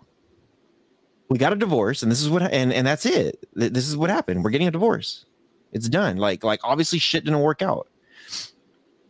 [1.30, 3.43] We got a divorce, and this is what, and and that's it.
[3.54, 4.43] This is what happened.
[4.43, 5.26] We're getting a divorce.
[5.71, 6.17] It's done.
[6.17, 7.88] Like, like obviously shit didn't work out.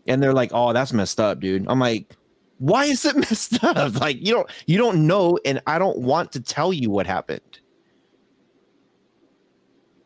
[0.07, 1.65] And they're like, oh, that's messed up, dude.
[1.67, 2.15] I'm like,
[2.57, 3.99] why is it messed up?
[3.99, 7.59] Like, you don't, you don't know, and I don't want to tell you what happened.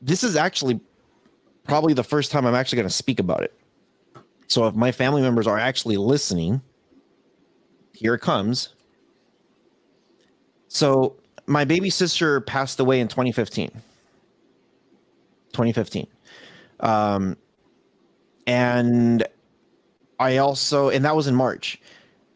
[0.06, 0.80] This is actually
[1.64, 3.60] probably the first time I'm actually going to speak about it.
[4.48, 6.62] So if my family members are actually listening,
[7.92, 8.70] here it comes.
[10.68, 11.16] So
[11.48, 13.70] my baby sister passed away in 2015.
[15.54, 16.06] 2015.
[16.82, 17.36] Um,
[18.46, 19.26] and
[20.20, 21.82] I also, and that was in March.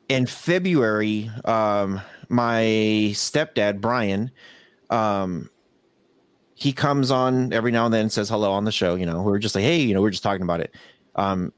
[0.08, 2.64] In February, um, my
[3.14, 4.32] stepdad, Brian,
[4.90, 5.52] um,
[6.60, 8.96] he comes on every now and then and says hello on the show.
[8.96, 10.76] You know, we're just like, hey, you know, we're just talking about it.
[11.16, 11.54] Um,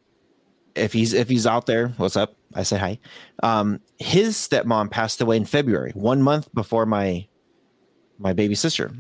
[0.76, 2.36] if he's if he's out there, what's up?
[2.54, 3.00] I say hi.
[3.42, 7.28] Um, his stepmom passed away in February, one month before my
[8.20, 8.92] my baby sister.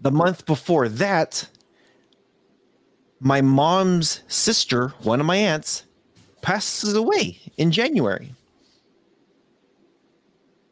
[0.00, 1.48] The month before that,
[3.20, 5.84] my mom's sister, one of my aunts,
[6.42, 8.34] passes away in January.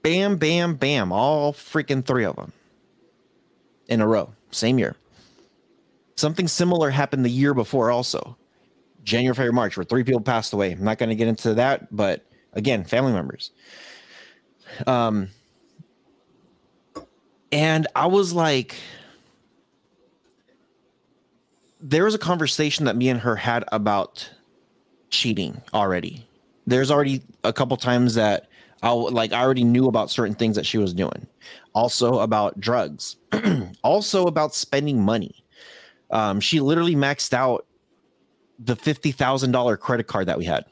[0.02, 2.52] Bam, bam, bam, all freaking three of them
[3.88, 4.96] in a row, same year.
[6.16, 8.36] Something similar happened the year before, also.
[9.04, 10.72] January, February, March, where three people passed away.
[10.72, 13.50] I'm not going to get into that, but again, family members.
[14.86, 15.28] Um,
[17.50, 18.76] and I was like,
[21.80, 24.30] there was a conversation that me and her had about
[25.10, 26.26] cheating already.
[26.66, 28.48] There's already a couple times that
[28.82, 31.26] I like I already knew about certain things that she was doing.
[31.72, 33.16] Also about drugs.
[33.82, 35.44] also about spending money.
[36.10, 37.66] Um, she literally maxed out
[38.58, 40.64] the fifty thousand dollar credit card that we had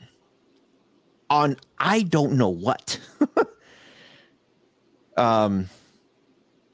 [1.31, 2.99] on I don't know what.
[5.17, 5.71] um,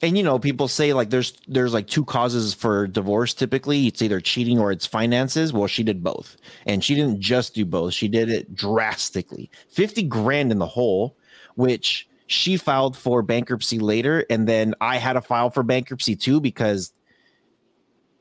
[0.03, 3.35] and you know, people say like there's there's like two causes for divorce.
[3.35, 5.53] Typically, it's either cheating or it's finances.
[5.53, 7.93] Well, she did both, and she didn't just do both.
[7.95, 9.51] She did it drastically.
[9.69, 11.17] Fifty grand in the hole,
[11.57, 16.41] which she filed for bankruptcy later, and then I had to file for bankruptcy too
[16.41, 16.93] because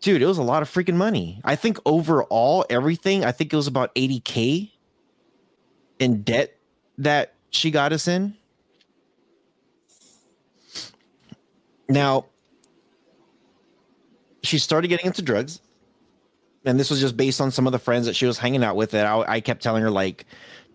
[0.01, 1.41] dude, it was a lot of freaking money.
[1.43, 4.71] I think overall, everything, I think it was about 80K
[5.97, 6.55] in debt
[6.99, 8.35] that she got us in.
[11.89, 12.27] Now,
[14.43, 15.59] she started getting into drugs.
[16.65, 18.75] And this was just based on some of the friends that she was hanging out
[18.75, 20.25] with that I, I kept telling her, like,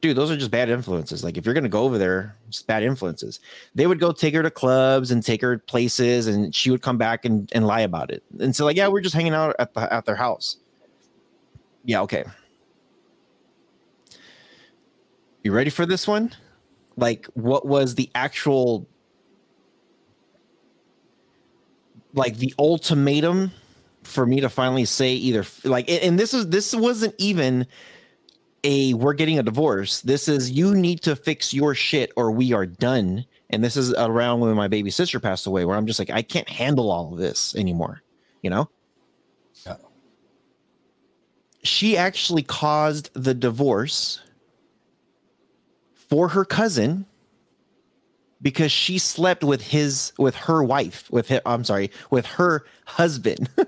[0.00, 1.22] dude, those are just bad influences.
[1.22, 3.40] Like, if you're to go over there, it's bad influences.
[3.74, 6.98] They would go take her to clubs and take her places, and she would come
[6.98, 8.22] back and, and lie about it.
[8.38, 10.56] And so, like, yeah, we're just hanging out at the at their house.
[11.84, 12.24] Yeah, okay.
[15.42, 16.32] You ready for this one?
[16.96, 18.86] Like, what was the actual,
[22.12, 23.52] like, the ultimatum
[24.02, 27.66] for me to finally say either like, and this is this wasn't even
[28.64, 30.00] a we're getting a divorce.
[30.02, 33.24] This is you need to fix your shit or we are done.
[33.50, 36.22] And this is around when my baby sister passed away, where I'm just like, I
[36.22, 38.02] can't handle all of this anymore.
[38.42, 38.70] You know?
[39.66, 39.76] Yeah.
[41.62, 44.20] She actually caused the divorce
[45.94, 47.06] for her cousin
[48.42, 53.48] because she slept with his with her wife with him, I'm sorry with her husband.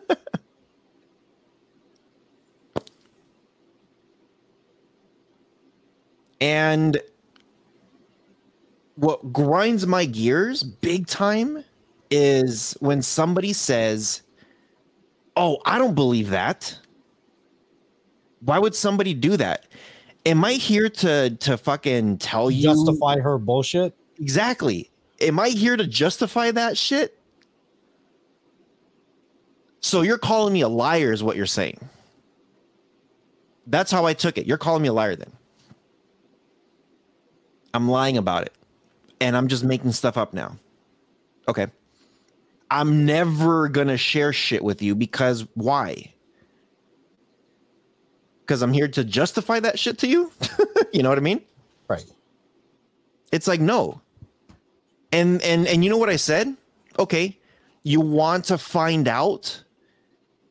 [6.42, 7.00] and
[8.96, 11.64] what grinds my gears big time
[12.10, 14.22] is when somebody says,
[15.36, 16.76] "Oh, I don't believe that."
[18.40, 19.66] Why would somebody do that?
[20.26, 23.94] Am I here to to fucking tell you Justify her bullshit.
[24.18, 24.90] exactly?
[25.20, 27.16] Am I here to justify that shit?
[29.80, 31.78] So you're calling me a liar is what you're saying.
[33.68, 34.46] That's how I took it.
[34.46, 35.30] You're calling me a liar then.
[37.74, 38.52] I'm lying about it.
[39.20, 40.56] And I'm just making stuff up now.
[41.48, 41.66] Okay.
[42.70, 46.12] I'm never going to share shit with you because why?
[48.40, 50.32] Because I'm here to justify that shit to you?
[50.92, 51.42] you know what I mean?
[51.88, 52.04] Right.
[53.30, 54.00] It's like no.
[55.12, 56.56] And and and you know what I said?
[56.98, 57.38] Okay,
[57.82, 59.62] you want to find out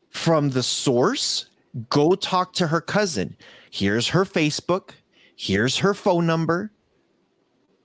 [0.09, 1.47] from the source?
[1.89, 3.35] Go talk to her cousin.
[3.71, 4.91] Here's her Facebook.
[5.35, 6.71] Here's her phone number.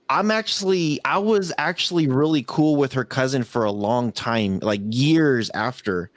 [0.09, 4.81] I'm actually I was actually really cool with her cousin for a long time, like
[4.89, 6.11] years after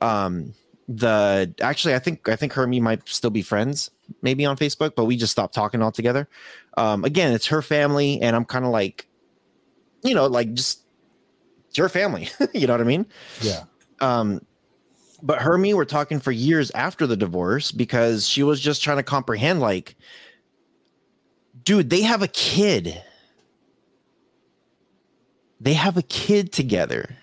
[0.00, 0.52] um
[0.88, 3.90] the actually I think I think her and me might still be friends
[4.22, 6.28] maybe on Facebook, but we just stopped talking altogether.
[6.76, 9.08] Um again, it's her family and I'm kind of like
[10.02, 10.82] you know, like just
[11.74, 12.28] your family.
[12.54, 13.06] you know what I mean?
[13.40, 13.64] Yeah.
[14.00, 14.40] Um
[15.22, 18.82] but her and me were talking for years after the divorce because she was just
[18.82, 19.96] trying to comprehend like
[21.64, 23.02] dude, they have a kid.
[25.60, 27.16] They have a kid together.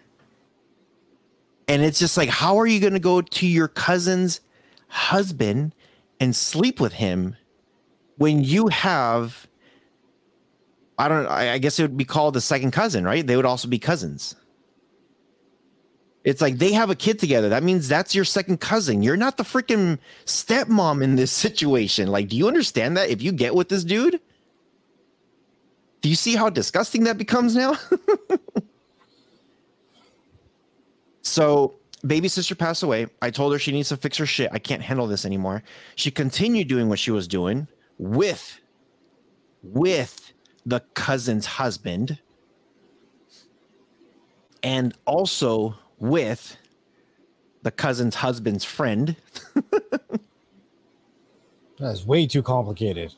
[1.68, 4.42] And it's just like, how are you going to go to your cousin's
[4.88, 5.74] husband
[6.20, 7.36] and sleep with him
[8.18, 9.48] when you have,
[10.98, 13.26] I don't I guess it would be called the second cousin, right?
[13.26, 14.36] They would also be cousins.
[16.24, 17.50] It's like they have a kid together.
[17.50, 19.04] That means that's your second cousin.
[19.04, 22.08] You're not the freaking stepmom in this situation.
[22.08, 24.22] Like, do you understand that if you get with this dude?
[26.04, 27.76] Do you see how disgusting that becomes now?
[31.22, 33.08] so, baby sister passed away.
[33.22, 34.50] I told her she needs to fix her shit.
[34.52, 35.64] I can't handle this anymore.
[35.96, 38.60] She continued doing what she was doing with
[39.64, 40.34] with
[40.66, 42.20] the cousin's husband
[44.62, 46.58] and also with
[47.62, 49.16] the cousin's husband's friend.
[51.80, 53.14] That's way too complicated.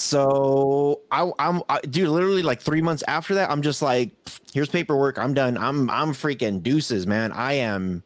[0.00, 2.08] So I, I'm, I, dude.
[2.08, 4.10] Literally, like three months after that, I'm just like,
[4.52, 5.18] here's paperwork.
[5.18, 5.58] I'm done.
[5.58, 7.32] I'm, I'm freaking deuces, man.
[7.32, 8.02] I am,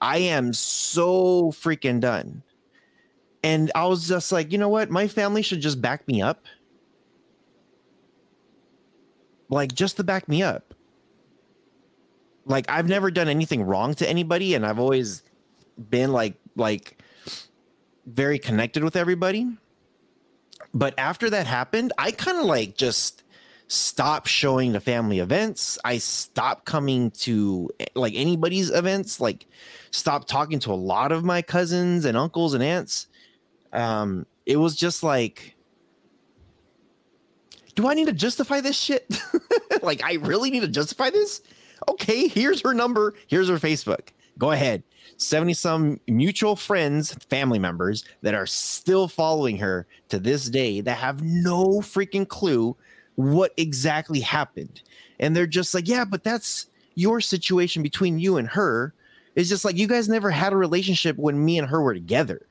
[0.00, 2.42] I am so freaking done.
[3.44, 4.90] And I was just like, you know what?
[4.90, 6.44] My family should just back me up.
[9.48, 10.74] Like, just to back me up.
[12.44, 15.22] Like, I've never done anything wrong to anybody, and I've always
[15.90, 17.00] been like, like,
[18.04, 19.46] very connected with everybody
[20.76, 23.22] but after that happened, I kind of like just
[23.66, 25.78] stopped showing the family events.
[25.84, 29.46] I stopped coming to eh, like anybody's events, like
[29.90, 33.06] stopped talking to a lot of my cousins and uncles and aunts.
[33.72, 35.56] Um, it was just like,
[37.74, 39.18] do I need to justify this shit?
[39.82, 41.40] like, I really need to justify this?
[41.88, 43.14] Okay, here's her number.
[43.28, 44.08] Here's her Facebook.
[44.38, 44.82] Go ahead.
[45.18, 50.98] 70 some mutual friends, family members that are still following her to this day that
[50.98, 52.76] have no freaking clue
[53.14, 54.82] what exactly happened.
[55.20, 58.92] And they're just like, yeah, but that's your situation between you and her.
[59.34, 62.46] It's just like you guys never had a relationship when me and her were together.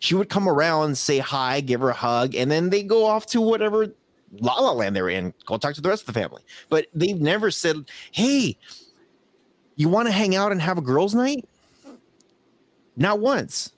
[0.00, 3.26] She would come around, say hi, give her a hug, and then they go off
[3.26, 3.88] to whatever
[4.38, 6.42] la la land they were in, go talk to the rest of the family.
[6.68, 8.56] But they've never said, hey,
[9.80, 11.48] you want to hang out and have a girls' night?
[12.96, 13.72] Not once.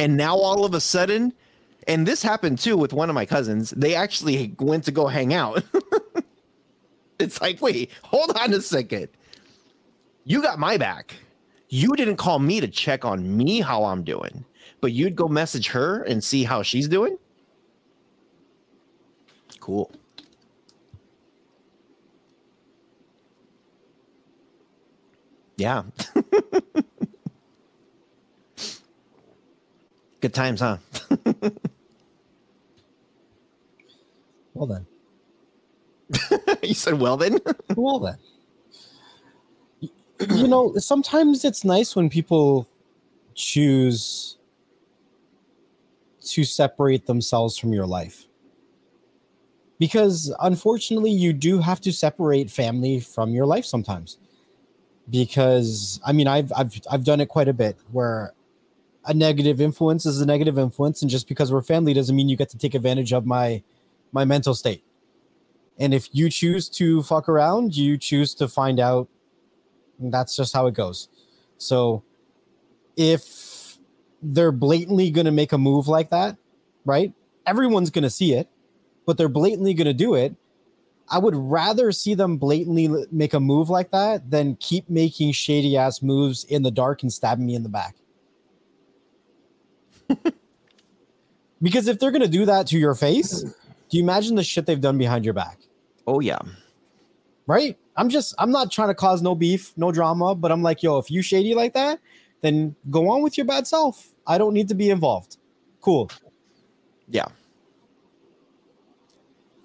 [0.00, 1.32] And now all of a sudden,
[1.86, 5.32] and this happened too with one of my cousins, they actually went to go hang
[5.34, 5.62] out.
[7.20, 9.06] it's like, wait, hold on a second.
[10.24, 11.14] You got my back.
[11.68, 14.44] You didn't call me to check on me how I'm doing,
[14.80, 17.16] but you'd go message her and see how she's doing?
[19.60, 19.92] Cool.
[25.60, 25.82] Yeah.
[30.20, 30.78] Good times, huh?
[34.52, 34.86] Well then.
[36.62, 37.38] you said, well, then?
[37.76, 38.18] Well then.
[40.36, 42.68] You know, sometimes it's nice when people
[43.34, 44.36] choose
[46.22, 48.26] to separate themselves from your life.
[49.78, 54.18] Because unfortunately, you do have to separate family from your life sometimes.
[55.10, 58.32] Because I mean, I've I've I've done it quite a bit where
[59.04, 62.36] a negative influence is a negative influence, and just because we're family doesn't mean you
[62.36, 63.62] get to take advantage of my
[64.12, 64.84] my mental state.
[65.78, 69.08] And if you choose to fuck around, you choose to find out.
[69.98, 71.08] That's just how it goes.
[71.58, 72.02] So
[72.96, 73.78] if
[74.22, 76.36] they're blatantly going to make a move like that,
[76.84, 77.12] right?
[77.46, 78.48] Everyone's going to see it,
[79.06, 80.34] but they're blatantly going to do it.
[81.10, 85.76] I would rather see them blatantly make a move like that than keep making shady
[85.76, 87.96] ass moves in the dark and stabbing me in the back.
[91.62, 94.66] because if they're going to do that to your face, do you imagine the shit
[94.66, 95.58] they've done behind your back?
[96.06, 96.38] Oh yeah.
[97.46, 97.76] Right?
[97.96, 100.98] I'm just I'm not trying to cause no beef, no drama, but I'm like, yo,
[100.98, 101.98] if you shady like that,
[102.40, 104.14] then go on with your bad self.
[104.26, 105.38] I don't need to be involved.
[105.80, 106.10] Cool.
[107.08, 107.26] Yeah.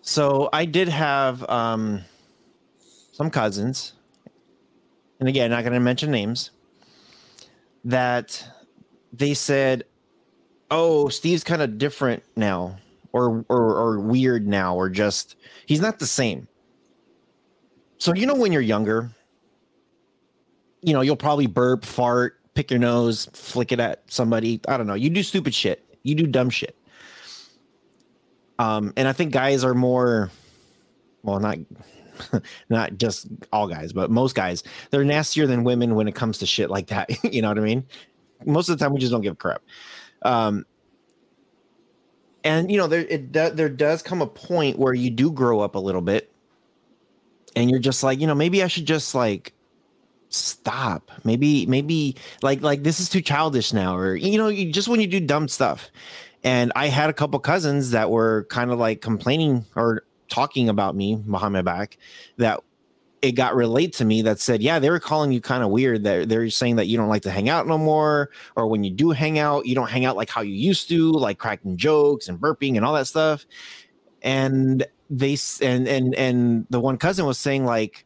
[0.06, 2.02] So I did have um
[3.12, 3.94] some cousins,
[5.20, 6.52] and again, not going to mention names,
[7.84, 8.48] that
[9.12, 9.84] they said,
[10.70, 12.78] "Oh, Steve's kind of different now,
[13.14, 15.36] or, or or weird now, or just
[15.66, 16.48] he's not the same."
[17.98, 19.10] So you know when you're younger,
[20.84, 24.62] you know you'll probably burp, fart, pick your nose, flick it at somebody.
[24.68, 24.94] I don't know.
[24.94, 25.84] You do stupid shit.
[26.04, 26.78] You do dumb shit.
[28.60, 30.32] Um, and I think guys are more,
[31.24, 31.58] well, not
[32.70, 36.46] not just all guys, but most guys, they're nastier than women when it comes to
[36.46, 37.10] shit like that.
[37.34, 37.86] you know what I mean?
[38.46, 39.62] Most of the time, we just don't give a crap.
[40.22, 40.66] Um,
[42.44, 45.76] and you know, there it there does come a point where you do grow up
[45.76, 46.32] a little bit,
[47.56, 49.54] and you're just like, you know, maybe I should just like
[50.30, 54.88] stop maybe maybe like like this is too childish now or you know you just
[54.88, 55.90] when you do dumb stuff
[56.46, 60.96] and i had a couple cousins that were kind of like complaining or talking about
[60.96, 61.98] me behind my back
[62.38, 62.62] that
[63.22, 66.04] it got relayed to me that said yeah they were calling you kind of weird
[66.04, 68.84] that they're, they're saying that you don't like to hang out no more or when
[68.84, 71.76] you do hang out you don't hang out like how you used to like cracking
[71.76, 73.46] jokes and burping and all that stuff
[74.22, 78.06] and they and and and the one cousin was saying like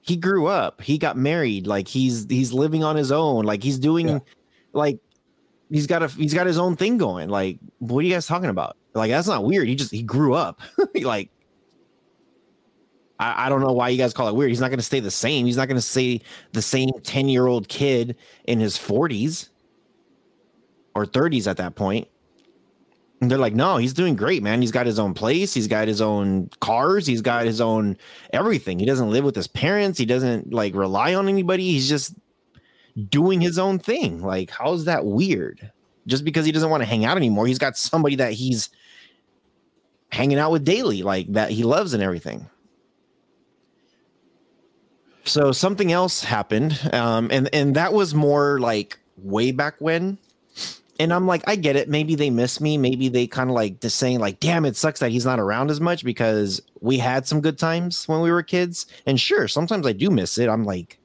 [0.00, 3.78] he grew up he got married like he's he's living on his own like he's
[3.78, 4.18] doing yeah.
[4.72, 4.98] like
[5.70, 8.50] he's got a he's got his own thing going like what are you guys talking
[8.50, 10.60] about like that's not weird he just he grew up
[11.02, 11.30] like
[13.18, 15.00] I, I don't know why you guys call it weird he's not going to stay
[15.00, 16.20] the same he's not going to stay
[16.52, 19.50] the same 10 year old kid in his 40s
[20.94, 22.08] or 30s at that point
[23.20, 24.60] and they're like, no, he's doing great, man.
[24.60, 25.52] He's got his own place.
[25.52, 27.06] He's got his own cars.
[27.06, 27.96] He's got his own
[28.32, 28.78] everything.
[28.78, 29.98] He doesn't live with his parents.
[29.98, 31.64] He doesn't like rely on anybody.
[31.64, 32.14] He's just
[33.08, 34.22] doing his own thing.
[34.22, 35.70] Like, how's that weird?
[36.06, 38.70] Just because he doesn't want to hang out anymore, he's got somebody that he's
[40.10, 42.48] hanging out with daily, like that he loves and everything.
[45.24, 50.16] So something else happened, um, and and that was more like way back when
[51.00, 51.88] and I'm like, I get it.
[51.88, 52.76] Maybe they miss me.
[52.76, 55.70] Maybe they kind of like just saying, like, damn, it sucks that he's not around
[55.70, 58.86] as much because we had some good times when we were kids.
[59.06, 60.48] And sure, sometimes I do miss it.
[60.48, 60.98] I'm like,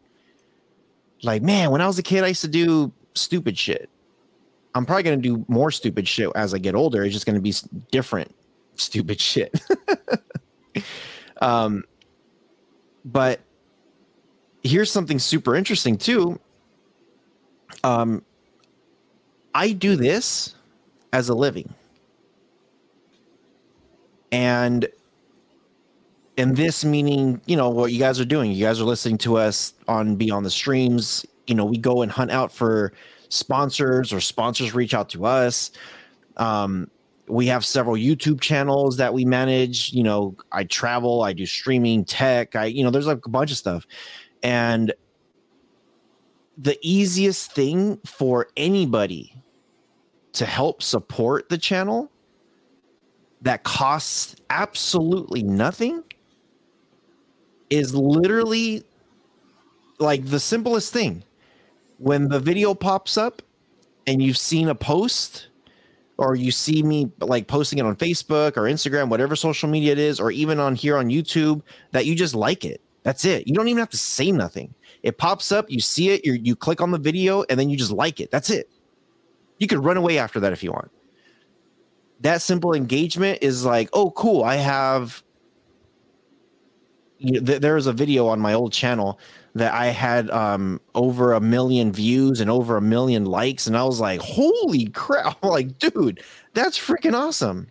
[1.24, 3.89] like, man, when I was a kid, I used to do stupid shit.
[4.76, 7.03] I'm probably gonna do more stupid shit as I get older.
[7.03, 7.53] It's just gonna be
[7.91, 8.34] different
[8.76, 9.53] stupid shit.
[11.41, 11.84] um,
[13.05, 13.39] but
[14.63, 16.39] here's something super interesting too.
[17.84, 18.24] Um,
[19.53, 20.55] I do this
[21.11, 21.74] as a living.
[24.32, 24.88] And
[26.38, 28.51] and this meaning, you know, what you guys are doing.
[28.51, 31.25] You guys are listening to us on Beyond the Streams.
[31.47, 32.93] You know, we go and hunt out for
[33.29, 35.71] sponsors or sponsors reach out to us.
[36.38, 36.89] Um,
[37.27, 39.93] we have several YouTube channels that we manage.
[39.93, 43.51] You know, I travel, I do streaming, tech, I, you know, there's like a bunch
[43.51, 43.86] of stuff.
[44.41, 44.93] And
[46.57, 49.36] the easiest thing for anybody
[50.34, 52.11] to help support the channel
[53.41, 56.03] that costs absolutely nothing
[57.74, 58.84] is literally
[59.99, 61.24] like the simplest thing.
[61.97, 63.41] When the video pops up
[64.05, 65.47] and you've seen a post
[66.17, 69.99] or you see me like posting it on Facebook or Instagram, whatever social media it
[69.99, 71.61] is, or even on here on YouTube,
[71.91, 72.82] that you just like it.
[73.03, 73.47] That's it.
[73.47, 74.74] You don't even have to say nothing.
[75.01, 77.78] It pops up, you see it, you you click on the video, and then you
[77.78, 78.32] just like it.
[78.32, 78.69] That's it.
[79.57, 80.91] You could run away after that if you want.
[82.21, 84.43] That simple engagement is like, oh, cool.
[84.43, 85.22] I have.
[87.24, 89.17] You th- there was a video on my old channel
[89.55, 93.84] that I had um over a million views and over a million likes, and I
[93.86, 96.21] was like, "Holy crap!" I'm like, dude,
[96.53, 97.67] that's freaking awesome.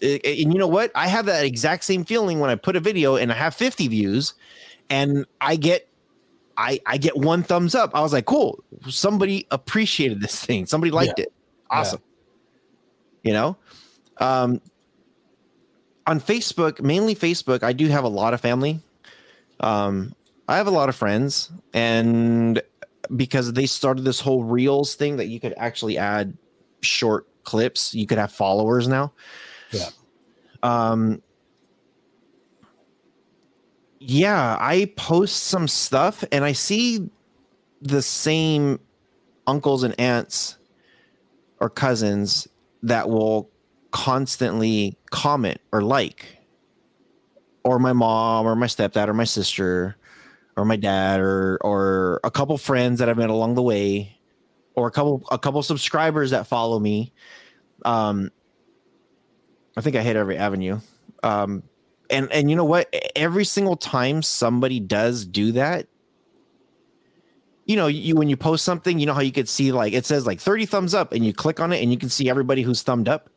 [0.00, 0.90] It- and you know what?
[0.94, 3.86] I have that exact same feeling when I put a video and I have 50
[3.88, 4.34] views,
[4.90, 5.88] and I get,
[6.56, 7.92] I I get one thumbs up.
[7.94, 10.66] I was like, "Cool, somebody appreciated this thing.
[10.66, 11.32] Somebody liked it.
[11.70, 12.00] Awesome."
[13.22, 13.56] You know,
[14.18, 14.60] um,
[16.08, 18.80] on Facebook, mainly Facebook, I do have a lot of family.
[19.60, 20.14] Um,
[20.48, 22.62] I have a lot of friends, and
[23.14, 26.36] because they started this whole Reels thing that you could actually add
[26.80, 29.12] short clips, you could have followers now.
[29.70, 29.90] Yeah.
[30.62, 31.22] Um.
[34.00, 37.10] Yeah, I post some stuff, and I see
[37.82, 38.80] the same
[39.46, 40.56] uncles and aunts
[41.60, 42.48] or cousins
[42.82, 43.50] that will
[43.90, 46.38] constantly comment or like
[47.64, 49.96] or my mom or my stepdad or my sister
[50.56, 54.18] or my dad or or a couple friends that I've met along the way
[54.74, 57.12] or a couple a couple subscribers that follow me.
[57.84, 58.30] Um
[59.76, 60.80] I think I hit every avenue.
[61.22, 61.62] Um
[62.10, 62.92] and and you know what?
[63.14, 65.86] Every single time somebody does do that
[67.68, 70.04] you know you when you post something you know how you could see like it
[70.04, 72.62] says like 30 thumbs up and you click on it and you can see everybody
[72.62, 73.30] who's thumbed up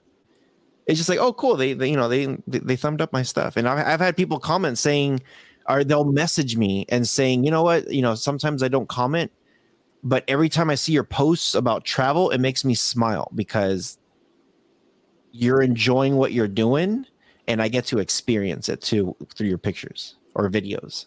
[0.86, 1.56] it's just like oh cool.
[1.56, 3.58] They, they you know they, they they thumbed up my stuff.
[3.58, 5.22] And I've, I've had people comment saying
[5.70, 7.92] or they'll message me and saying you know what?
[7.92, 9.32] You know sometimes i don't comment
[10.04, 14.00] but every time i see your posts about travel it makes me smile because
[15.32, 17.06] you're enjoying what you're doing
[17.48, 21.06] and i get to experience it too through your pictures or videos.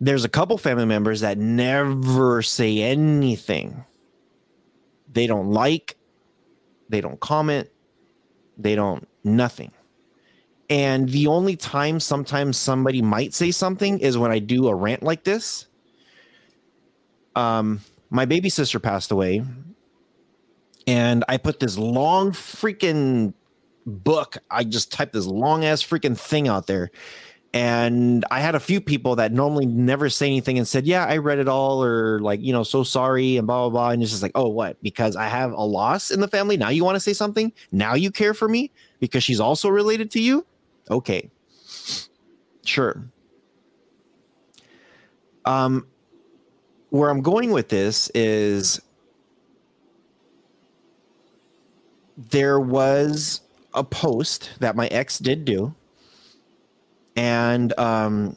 [0.00, 3.84] There's a couple family members that never say anything.
[5.12, 5.96] They don't like
[6.88, 7.68] they don't comment
[8.58, 9.72] they don't nothing.
[10.70, 15.02] And the only time sometimes somebody might say something is when i do a rant
[15.02, 15.66] like this.
[17.34, 17.80] Um
[18.10, 19.44] my baby sister passed away
[20.86, 23.34] and i put this long freaking
[23.86, 26.90] book i just typed this long ass freaking thing out there
[27.54, 31.16] and i had a few people that normally never say anything and said yeah i
[31.16, 33.90] read it all or like you know so sorry and blah blah blah.
[33.90, 34.80] And it's just like oh what?
[34.82, 36.56] Because i have a loss in the family?
[36.56, 37.52] Now you want to say something?
[37.72, 38.70] Now you care for me?
[39.00, 40.44] Because she's also related to you?
[40.90, 41.30] Okay.
[42.64, 43.02] Sure.
[45.44, 45.86] Um
[46.90, 48.80] where i'm going with this is
[52.30, 53.42] there was
[53.74, 55.74] a post that my ex did do
[57.18, 58.36] and um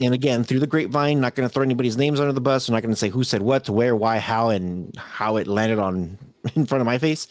[0.00, 2.68] and again through the grapevine not going to throw anybody's names under the bus.
[2.68, 5.80] I'm not going to say who said what where why how and how it landed
[5.80, 6.18] on
[6.54, 7.26] in front of my face.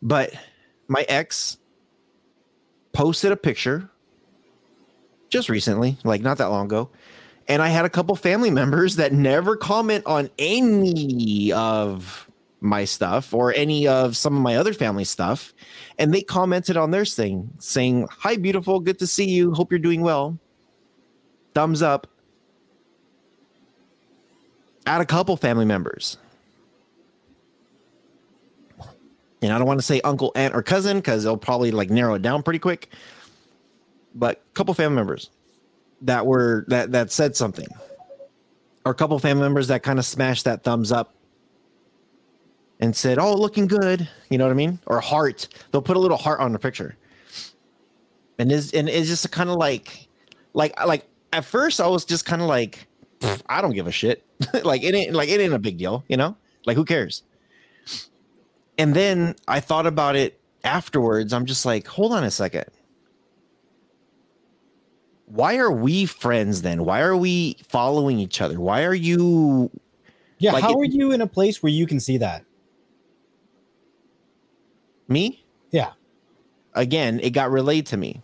[0.00, 0.32] But
[0.88, 1.58] my ex
[2.92, 3.88] posted a picture
[5.28, 6.90] just recently like not that long ago.
[7.48, 12.30] And i had a couple family members that never comment on any of
[12.62, 15.52] my stuff or any of some of my other family stuff
[15.98, 19.52] and they commented on their thing saying hi beautiful good to see you.
[19.52, 20.38] Hope you're doing well.
[21.54, 22.06] Thumbs up.
[24.86, 26.18] At a couple family members.
[29.42, 32.14] And i don't want to say uncle aunt or cousin because they'll probably like narrow
[32.14, 32.88] it down pretty quick.
[34.14, 35.30] But a couple family members
[36.02, 37.66] that were that that said something.
[38.84, 41.14] Or a couple family members that kind of smashed that thumbs up
[42.82, 45.48] and said, "Oh, looking good," you know what I mean, or heart.
[45.70, 46.96] They'll put a little heart on the picture,
[48.38, 50.08] and is and it's just kind of like,
[50.52, 52.86] like, like at first I was just kind of like,
[53.48, 54.26] I don't give a shit,
[54.64, 57.22] like it ain't like it ain't a big deal, you know, like who cares?
[58.78, 61.32] And then I thought about it afterwards.
[61.32, 62.64] I'm just like, hold on a second.
[65.26, 66.84] Why are we friends then?
[66.84, 68.58] Why are we following each other?
[68.60, 69.70] Why are you
[70.38, 72.44] Yeah, Like how it- are you in a place where you can see that?
[75.12, 75.44] Me?
[75.70, 75.92] Yeah.
[76.74, 78.22] again it got relayed to me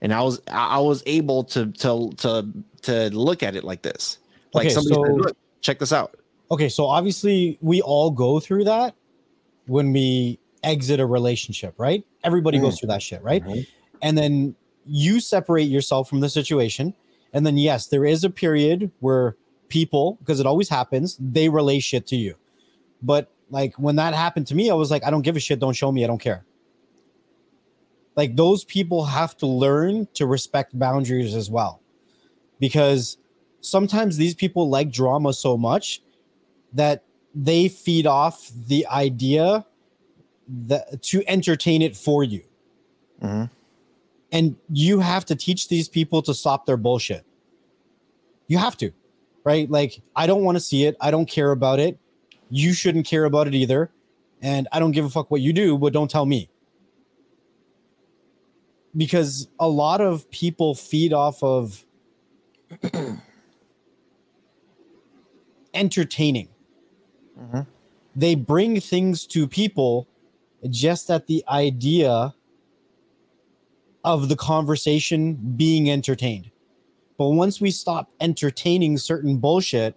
[0.00, 2.48] and i was i was able to to to
[2.82, 4.18] to look at it like this
[4.54, 6.14] like Okay, somebody so- said, look check this out
[6.50, 8.94] Okay, so obviously we all go through that
[9.66, 12.04] when we exit a relationship, right?
[12.24, 12.62] Everybody Mm.
[12.62, 13.44] goes through that shit, right?
[13.44, 13.66] Mhm.
[14.00, 14.54] And then
[14.86, 16.94] you separate yourself from the situation.
[17.34, 19.36] And then, yes, there is a period where
[19.68, 22.36] people, because it always happens, they relay shit to you.
[23.02, 25.58] But like when that happened to me, I was like, I don't give a shit.
[25.58, 26.04] Don't show me.
[26.04, 26.44] I don't care.
[28.16, 31.80] Like those people have to learn to respect boundaries as well.
[32.58, 33.16] Because
[33.60, 36.02] sometimes these people like drama so much
[36.72, 39.64] that they feed off the idea
[40.48, 42.42] that to entertain it for you.
[43.22, 43.50] Mhm.
[44.32, 47.24] And you have to teach these people to stop their bullshit.
[48.46, 48.92] You have to,
[49.44, 49.70] right?
[49.70, 50.96] Like, I don't want to see it.
[51.00, 51.98] I don't care about it.
[52.50, 53.90] You shouldn't care about it either.
[54.40, 56.48] And I don't give a fuck what you do, but don't tell me.
[58.96, 61.84] Because a lot of people feed off of
[65.74, 66.48] entertaining.
[67.38, 67.66] Mhm.
[68.16, 70.08] They bring things to people
[70.70, 72.34] just at the idea
[74.04, 76.50] of the conversation being entertained.
[77.16, 79.96] But once we stop entertaining certain bullshit,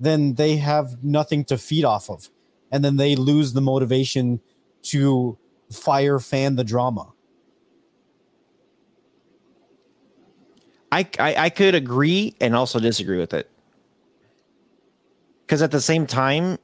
[0.00, 2.30] then they have nothing to feed off of.
[2.72, 4.40] And then they lose the motivation
[4.84, 5.38] to
[5.70, 7.12] fire fan the drama.
[10.90, 13.48] I, I I could agree and also disagree with it.
[15.46, 16.58] Because at the same time,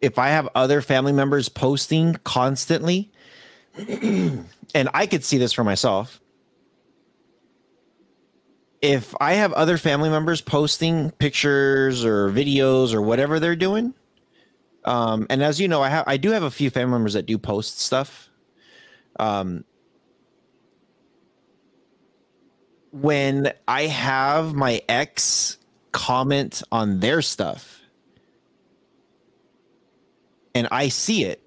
[0.00, 3.10] if I have other family members posting constantly,
[3.76, 6.20] and I could see this for myself,
[8.84, 13.94] if I have other family members posting pictures or videos or whatever they're doing,
[14.84, 17.24] um, and as you know, I have I do have a few family members that
[17.24, 18.28] do post stuff.
[19.18, 19.64] Um,
[22.92, 25.56] when I have my ex
[25.92, 27.80] comment on their stuff
[30.54, 31.40] and I see it,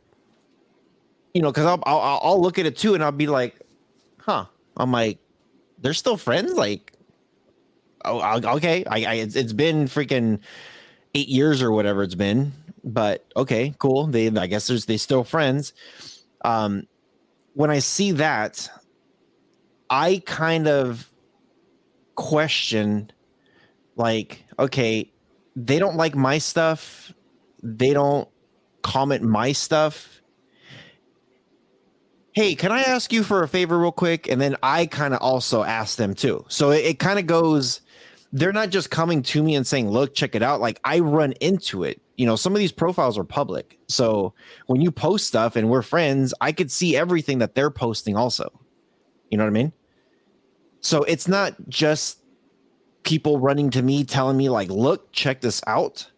[1.36, 3.56] you know, because I'll, I'll I'll look at it too and I'll be like,
[4.18, 4.46] huh.
[4.76, 5.20] I'm like,
[5.80, 6.54] they're still friends.
[6.54, 6.97] Like,
[8.08, 8.84] oh, okay.
[8.86, 10.40] I, I it's, it's been freaking
[11.14, 12.52] eight years or whatever it's been,
[12.84, 14.08] but okay, cool.
[14.08, 15.74] They I guess there's they still friends.
[16.44, 16.88] Um,
[17.54, 18.70] when I see that,
[19.90, 21.10] I kind of
[22.18, 23.12] question
[23.96, 25.10] like okay
[25.56, 27.14] they don't like my stuff
[27.62, 28.28] they don't
[28.82, 30.22] comment my stuff
[32.34, 35.22] hey can i ask you for a favor real quick and then i kind of
[35.22, 37.82] also ask them too so it, it kind of goes
[38.34, 40.60] they're not just coming to me and saying look check it out.
[40.60, 42.02] Like i run into it.
[42.16, 43.78] You know some of these profiles are public.
[43.88, 44.34] So
[44.68, 48.50] when you post stuff and we're friends i could see everything that they're posting also.
[49.30, 49.74] You know what i mean?
[50.82, 52.20] So it's not just
[53.04, 56.10] people running to me telling me like, "Look, check this out."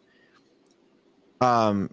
[1.41, 1.91] Um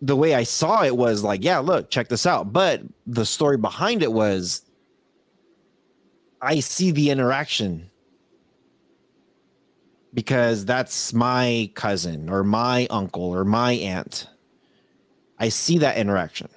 [0.00, 3.56] the way I saw it was like, "Yeah, look, check this out." But the story
[3.56, 4.62] behind it was
[6.40, 7.90] I see the interaction
[10.14, 14.26] because that's my cousin or my uncle or my aunt.
[15.38, 16.48] I see that interaction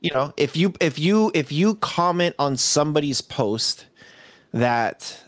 [0.00, 3.86] you know if you if you if you comment on somebody's post
[4.52, 5.22] that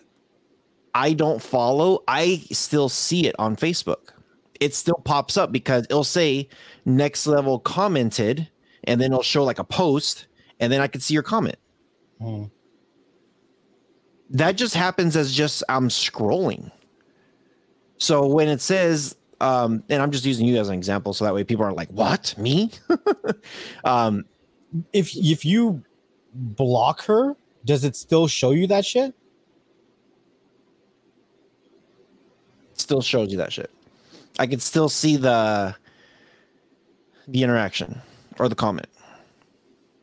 [0.95, 4.13] i don't follow i still see it on facebook
[4.61, 6.49] it still pops up because it'll say
[6.85, 8.49] next level commented
[8.85, 10.27] and then it'll show like a post
[10.61, 11.57] and then i can see your comment
[12.21, 12.45] Hmm.
[14.31, 16.71] That just happens as just i'm scrolling
[17.99, 21.35] so when it says um and i'm just using you as an example so that
[21.35, 22.71] way people aren't like what me
[23.85, 24.25] um
[24.93, 25.83] If if you
[26.33, 29.15] block her, does it still show you that shit?
[32.77, 33.71] still shows you that shit.
[34.39, 35.77] I can still see the
[37.29, 38.01] the interaction
[38.39, 38.89] or the comment.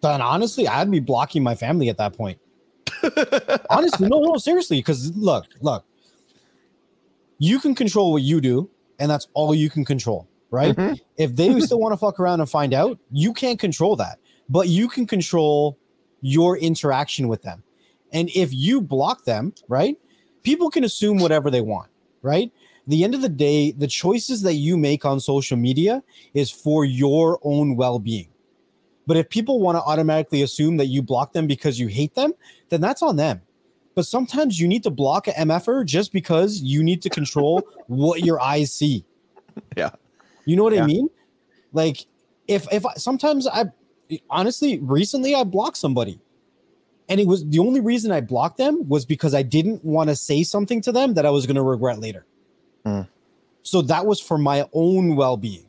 [0.01, 2.39] Then honestly, I'd be blocking my family at that point.
[3.69, 4.77] Honestly, no, no, seriously.
[4.77, 5.85] Because look, look,
[7.39, 8.69] you can control what you do,
[8.99, 10.75] and that's all you can control, right?
[10.75, 10.99] Mhm.
[11.17, 14.19] If they still want to fuck around and find out, you can't control that,
[14.49, 15.77] but you can control
[16.21, 17.63] your interaction with them.
[18.11, 19.97] And if you block them, right,
[20.43, 21.89] people can assume whatever they want,
[22.21, 22.51] right?
[22.87, 26.01] The end of the day, the choices that you make on social media
[26.33, 28.29] is for your own well being.
[29.07, 32.33] But if people want to automatically assume that you block them because you hate them,
[32.69, 33.41] then that's on them.
[33.95, 38.23] But sometimes you need to block a MFer just because you need to control what
[38.23, 39.05] your eyes see.
[39.75, 39.91] Yeah.
[40.45, 40.83] You know what Yeah.
[40.83, 41.09] I mean?
[41.73, 42.05] Like
[42.47, 43.65] if if I, sometimes I
[44.29, 46.19] honestly recently I blocked somebody.
[47.09, 50.15] And it was the only reason I blocked them was because I didn't want to
[50.15, 52.25] say something to them that I was going to regret later.
[52.85, 53.01] Hmm.
[53.63, 55.66] So that was for my own well-being.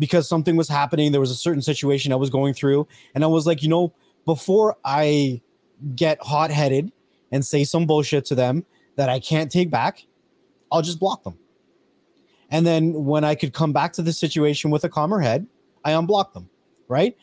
[0.00, 3.28] Because something was happening, there was a certain situation I was going through and I
[3.28, 3.94] was like, you know,
[4.24, 5.40] before I
[5.94, 6.90] get hot-headed
[7.30, 8.64] and say some bullshit to them
[8.96, 10.06] that I can't take back,
[10.72, 11.38] I'll just block them.
[12.50, 15.46] And then when I could come back to the situation with a calmer head,
[15.84, 16.50] I unblock them,
[16.88, 17.16] right?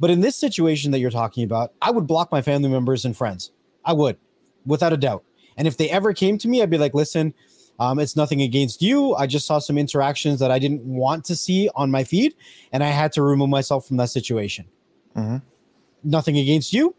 [0.00, 3.16] But in this situation that you're talking about, I would block my family members and
[3.16, 3.52] friends.
[3.84, 4.16] I would,
[4.66, 5.22] without a doubt.
[5.56, 7.34] And if they ever came to me, I'd be like, listen,
[7.82, 9.14] um, it's nothing against you.
[9.16, 12.34] I just saw some interactions that I didn't want to see on my feed,
[12.72, 14.66] and I had to remove myself from that situation.
[15.16, 15.42] Mhm.
[16.04, 16.94] nothing against you.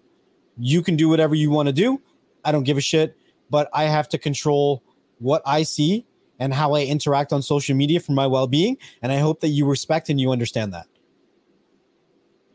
[0.58, 2.00] You can do whatever you want to do.
[2.46, 3.18] I don't give a shit,
[3.50, 4.82] but I have to control
[5.20, 6.06] what I see
[6.40, 9.66] and how I interact on social media for my well-being and I hope that you
[9.66, 10.88] respect and you understand that.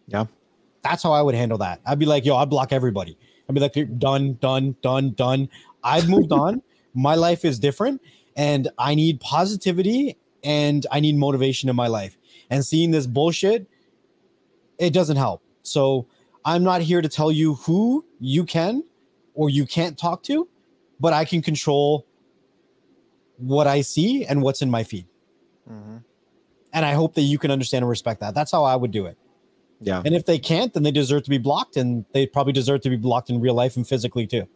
[0.06, 0.24] Yeah.
[0.82, 1.80] That's how I would handle that.
[1.84, 3.18] I'd be like, "Yo, I'd block everybody."
[3.48, 5.48] I'd be like, done, done, done, done."
[5.82, 6.62] I've moved on.
[6.94, 8.00] My life is different
[8.38, 12.16] and I need positivity and I need motivation in my life.
[12.48, 13.66] And seeing this bullshit
[14.78, 15.42] it doesn't help.
[15.62, 16.06] So
[16.44, 18.84] I'm not here to tell you who you can
[19.34, 20.48] or you can't talk to,
[21.00, 22.06] but I can control
[23.38, 25.06] what I see and what's in my feed.
[25.68, 26.04] Mhm.
[26.72, 28.34] And I hope that you can understand and respect that.
[28.34, 29.18] That's how I would do it.
[29.80, 30.02] Yeah.
[30.04, 32.90] And if they can't, then they deserve to be blocked and they probably deserve to
[32.90, 34.46] be blocked in real life and physically too.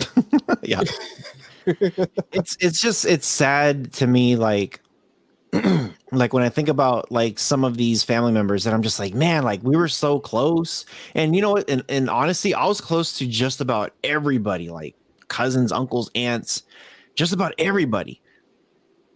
[0.62, 0.82] yeah.
[1.66, 4.80] it's it's just it's sad to me like
[6.12, 9.14] like when I think about like some of these family members that I'm just like,
[9.14, 10.84] man, like we were so close.
[11.14, 11.68] And you know what?
[11.68, 14.96] And, and honestly, I was close to just about everybody, like
[15.28, 16.62] cousins, uncles, aunts,
[17.14, 18.20] just about everybody.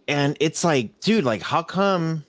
[0.07, 2.25] And it's like, dude, like how come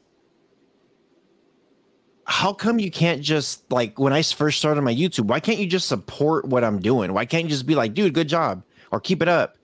[2.25, 5.67] how come you can't just like when I first started my YouTube, why can't you
[5.67, 7.13] just support what I'm doing?
[7.13, 9.57] Why can't you just be like, dude, good job or keep it up?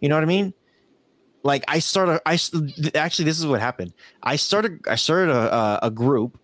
[0.00, 0.54] You know what I mean?
[1.42, 2.32] Like I started, I
[2.94, 3.92] actually this is what happened.
[4.22, 6.38] I started, I started a, a, group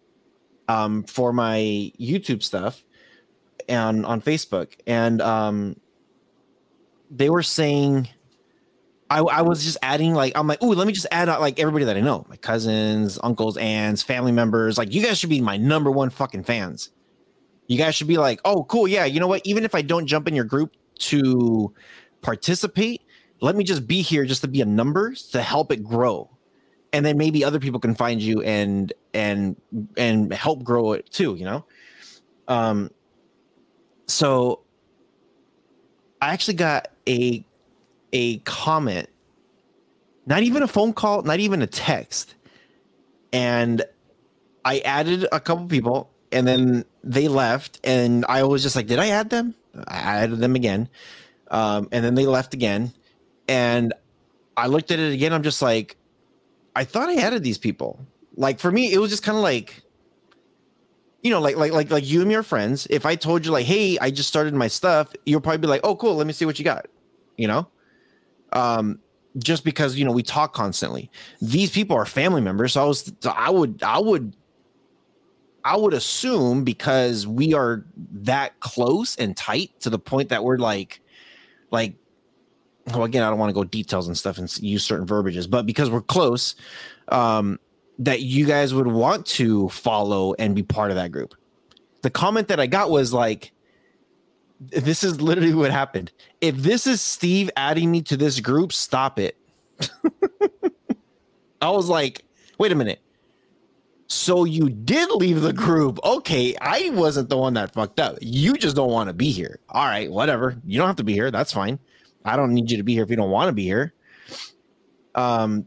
[0.68, 2.84] um, for my YouTube stuff
[3.68, 5.76] and on Facebook, and um,
[7.10, 8.08] they were saying.
[9.10, 11.60] I, I was just adding like I'm like, ooh, let me just add uh, like
[11.60, 14.78] everybody that I know, my cousins, uncles, aunts, family members.
[14.78, 16.88] Like, you guys should be my number one fucking fans.
[17.66, 19.04] You guys should be like, oh, cool, yeah.
[19.04, 19.42] You know what?
[19.44, 21.74] Even if I don't jump in your group to
[22.22, 23.02] participate,
[23.42, 26.30] let me just be here just to be a number to help it grow,
[26.92, 29.60] and then maybe other people can find you and and
[29.98, 31.34] and help grow it too.
[31.34, 31.64] You know,
[32.48, 32.90] um.
[34.08, 34.60] So,
[36.20, 37.44] I actually got a
[38.12, 39.08] a comment,
[40.26, 42.34] not even a phone call, not even a text.
[43.32, 43.82] And
[44.64, 47.80] I added a couple people and then they left.
[47.84, 49.54] And I was just like, did I add them?
[49.88, 50.88] I added them again.
[51.50, 52.92] Um, and then they left again.
[53.48, 53.92] And
[54.56, 55.32] I looked at it again.
[55.32, 55.96] I'm just like,
[56.74, 58.04] I thought I added these people.
[58.36, 59.82] Like for me, it was just kind of like,
[61.22, 62.86] you know, like like like like you and your friends.
[62.90, 65.82] If I told you like, hey, I just started my stuff, you'll probably be like,
[65.84, 66.86] oh, cool, let me see what you got.
[67.36, 67.68] You know?
[68.52, 68.98] um
[69.38, 73.12] just because you know we talk constantly these people are family members so i was
[73.26, 74.36] i would i would
[75.64, 80.58] i would assume because we are that close and tight to the point that we're
[80.58, 81.00] like
[81.70, 81.94] like
[82.88, 85.66] well again i don't want to go details and stuff and use certain verbiages but
[85.66, 86.54] because we're close
[87.08, 87.58] um
[87.98, 91.34] that you guys would want to follow and be part of that group
[92.02, 93.52] the comment that i got was like
[94.70, 96.12] this is literally what happened.
[96.40, 99.36] If this is Steve adding me to this group, stop it.
[101.60, 102.24] I was like,
[102.58, 103.00] wait a minute.
[104.08, 105.98] So you did leave the group.
[106.04, 108.18] Okay, I wasn't the one that fucked up.
[108.20, 109.58] You just don't want to be here.
[109.70, 110.56] All right, whatever.
[110.66, 111.30] You don't have to be here.
[111.30, 111.78] That's fine.
[112.24, 113.94] I don't need you to be here if you don't want to be here.
[115.14, 115.66] Um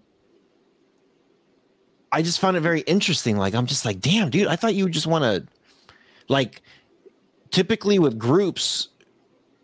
[2.11, 3.37] I just found it very interesting.
[3.37, 5.45] Like I'm just like, damn, dude, I thought you would just want to
[6.29, 6.61] like
[7.51, 8.89] typically with groups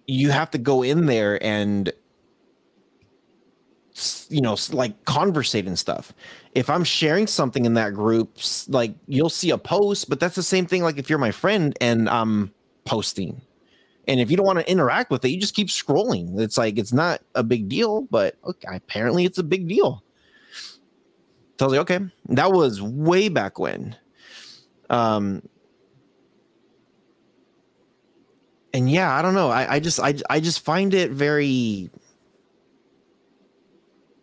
[0.08, 1.92] you have to go in there and
[4.30, 6.14] you know like conversate and stuff
[6.56, 8.38] if i'm sharing something in that group
[8.70, 11.78] like you'll see a post but that's the same thing like if you're my friend
[11.82, 12.52] and i'm
[12.86, 13.42] posting
[14.08, 16.78] and if you don't want to interact with it you just keep scrolling it's like
[16.78, 20.04] it's not a big deal but okay, apparently it's a big deal
[21.60, 23.95] so i was like okay that was way back when
[24.89, 25.41] um
[28.74, 29.49] and yeah, I don't know.
[29.49, 31.89] I, I just I I just find it very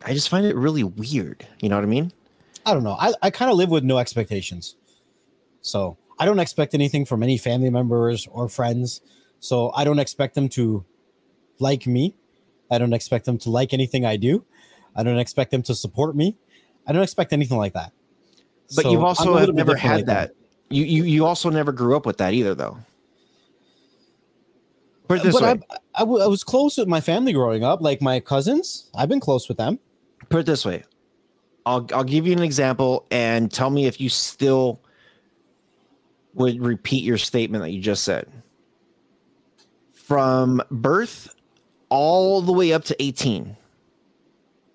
[0.05, 1.47] I just find it really weird.
[1.61, 2.13] You know what I mean?
[2.65, 2.97] I don't know.
[2.99, 4.77] I, I kind of live with no expectations.
[5.61, 9.01] So I don't expect anything from any family members or friends.
[9.41, 10.85] So I don't expect them to
[11.59, 12.15] like me.
[12.71, 14.45] I don't expect them to like anything I do.
[14.95, 16.37] I don't expect them to support me.
[16.87, 17.93] I don't expect anything like that.
[18.75, 20.35] But So you've also have never had like that.
[20.71, 22.79] You, you you also never grew up with that either though.
[25.07, 25.49] Put this but way.
[25.71, 28.91] I, I, w- I was close with my family growing up, like my cousins.
[28.95, 29.79] I've been close with them.
[30.29, 30.85] Put it this way.
[31.65, 34.83] I'll I'll give you an example and tell me if you still
[36.35, 38.31] would repeat your statement that you just said.
[40.09, 41.35] From birth
[41.91, 43.59] all the way up to 18,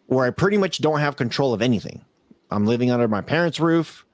[0.06, 2.06] where I pretty much don't have control of anything.
[2.52, 4.06] I'm living under my parents' roof.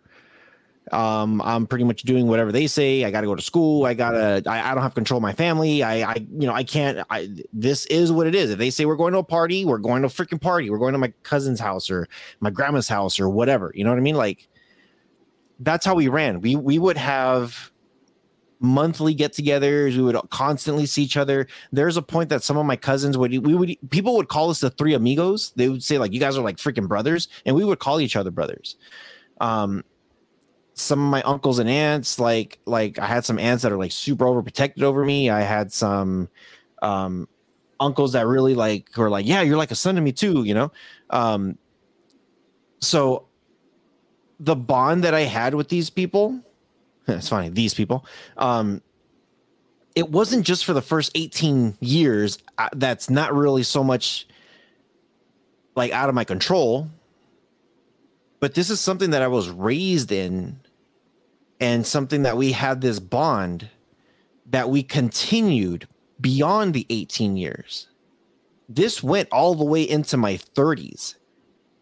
[0.93, 3.03] Um, I'm pretty much doing whatever they say.
[3.03, 3.86] I got to go to school.
[3.86, 4.41] I gotta.
[4.47, 5.84] I, I don't have control of my family.
[5.84, 7.05] I, I, you know, I can't.
[7.09, 7.30] I.
[7.51, 8.51] This is what it is.
[8.51, 10.70] If they say we're going to a party, we're going to a freaking party.
[10.70, 12.07] We're going to my cousin's house or
[12.39, 13.74] my grandma's house or whatever.
[13.76, 14.15] You know what I mean?
[14.15, 14.47] Like,
[15.59, 16.39] that's how we ran.
[16.39, 17.68] We we would have
[18.60, 19.95] monthly get-togethers.
[19.95, 21.47] We would constantly see each other.
[21.72, 24.60] There's a point that some of my cousins would we would people would call us
[24.60, 25.51] the three amigos.
[25.55, 28.16] They would say like you guys are like freaking brothers, and we would call each
[28.16, 28.76] other brothers.
[29.39, 29.84] Um,
[30.80, 33.91] some of my uncles and aunts like like i had some aunts that are like
[33.91, 36.30] super overprotected over me i had some
[36.82, 37.28] um
[37.82, 40.53] uncles that really like were like yeah you're like a son to me too you
[40.53, 40.72] know
[41.10, 41.57] um
[42.80, 43.28] so
[44.39, 46.39] the bond that i had with these people
[47.18, 48.05] it's funny these people
[48.38, 48.82] um
[49.95, 54.28] it wasn't just for the first 18 years uh, that's not really so much
[55.76, 56.89] like out of my control
[58.39, 60.60] but this is something that i was raised in
[61.60, 63.70] and something that we had this bond
[64.45, 65.88] that we continued
[66.20, 67.88] beyond the 18 years.
[68.68, 71.16] This went all the way into my 30s.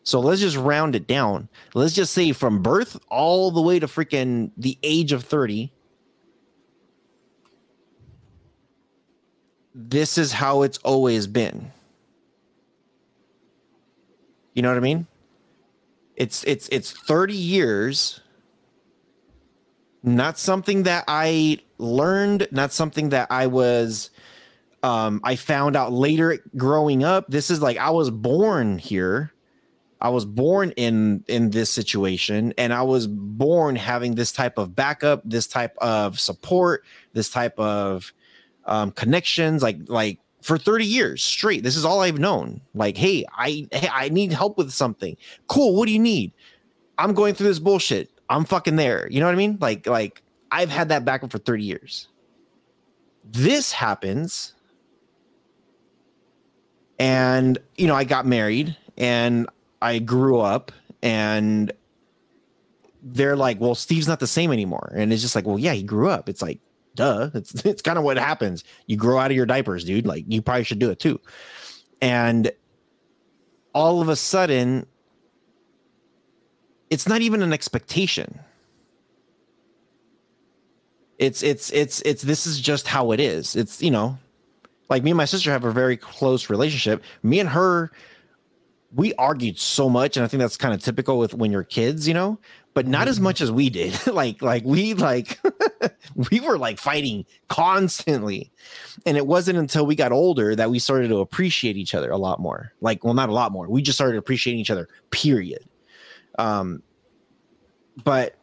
[0.07, 1.49] So let's just round it down.
[1.73, 5.69] Let's just say from birth all the way to freaking the age of 30.
[9.75, 11.73] This is how it's always been.
[14.53, 15.07] You know what I mean?
[16.15, 18.21] It's it's it's 30 years
[20.03, 24.09] not something that I learned, not something that I was
[24.83, 27.25] um I found out later growing up.
[27.27, 29.33] This is like I was born here.
[29.99, 34.75] I was born in in this situation and I was born having this type of
[34.75, 36.83] backup, this type of support,
[37.13, 38.13] this type of
[38.65, 41.63] um connections like like for 30 years straight.
[41.63, 42.61] This is all I've known.
[42.73, 45.17] Like, hey, I hey, I need help with something.
[45.47, 46.31] Cool, what do you need?
[46.99, 49.07] I'm going through this bullshit I'm fucking there.
[49.09, 49.57] You know what I mean?
[49.59, 50.21] Like, like
[50.51, 52.07] I've had that backup for 30 years.
[53.23, 54.53] This happens.
[56.99, 59.47] And, you know, I got married and
[59.81, 60.71] I grew up
[61.01, 61.71] and
[63.01, 64.91] they're like, well, Steve's not the same anymore.
[64.95, 66.29] And it's just like, well, yeah, he grew up.
[66.29, 66.59] It's like,
[66.95, 67.29] duh.
[67.35, 68.63] It's it's kind of what happens.
[68.87, 70.07] You grow out of your diapers, dude.
[70.07, 71.19] Like you probably should do it too.
[72.01, 72.51] And
[73.73, 74.87] all of a sudden,
[76.89, 78.39] it's not even an expectation
[81.17, 84.17] it's it's it's it's this is just how it is it's you know
[84.89, 87.91] like me and my sister have a very close relationship me and her
[88.93, 92.07] we argued so much and i think that's kind of typical with when you're kids
[92.07, 92.39] you know?
[92.73, 93.23] But not as mm-hmm.
[93.23, 93.99] much as we did.
[94.07, 95.39] Like like we like
[96.31, 98.51] we were like fighting constantly.
[99.05, 102.17] And it wasn't until we got older that we started to appreciate each other a
[102.17, 102.73] lot more.
[102.81, 103.67] Like well not a lot more.
[103.67, 105.67] We just started appreciating each other period.
[106.37, 106.83] Um,
[108.03, 108.35] but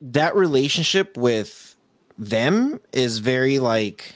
[0.00, 1.76] that relationship with
[2.16, 4.14] them is very like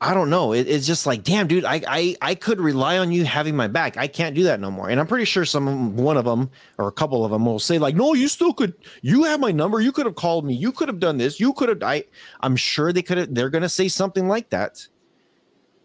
[0.00, 0.52] I don't know.
[0.52, 3.66] It, it's just like, damn, dude, I, I I could rely on you having my
[3.66, 3.96] back.
[3.96, 4.88] I can't do that no more.
[4.88, 7.78] And I'm pretty sure some one of them or a couple of them will say
[7.78, 8.74] like, no, you still could.
[9.02, 9.80] You have my number.
[9.80, 10.54] You could have called me.
[10.54, 11.40] You could have done this.
[11.40, 11.82] You could have.
[11.82, 12.04] I
[12.42, 13.34] I'm sure they could have.
[13.34, 14.86] They're gonna say something like that.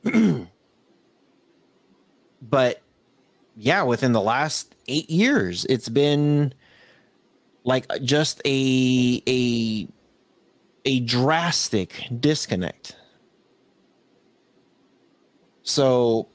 [2.41, 2.81] but
[3.55, 6.53] yeah, within the last eight years, it's been
[7.63, 9.87] like just a a
[10.85, 12.95] a drastic disconnect.
[15.63, 16.27] So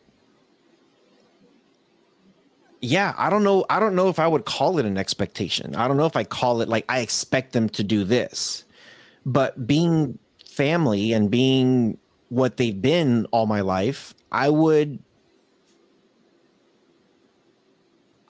[2.81, 3.65] yeah, I don't know.
[3.69, 5.75] I don't know if I would call it an expectation.
[5.75, 8.65] I don't know if I call it like I expect them to do this.
[9.27, 11.99] But being family and being
[12.29, 15.01] what they've been all my life, I would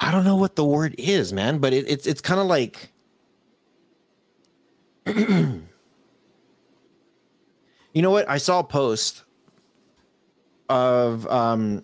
[0.01, 2.91] I don't know what the word is, man, but it, it's it's kind of like
[5.07, 5.63] you
[7.95, 8.29] know what?
[8.29, 9.25] I saw a post
[10.69, 11.83] of um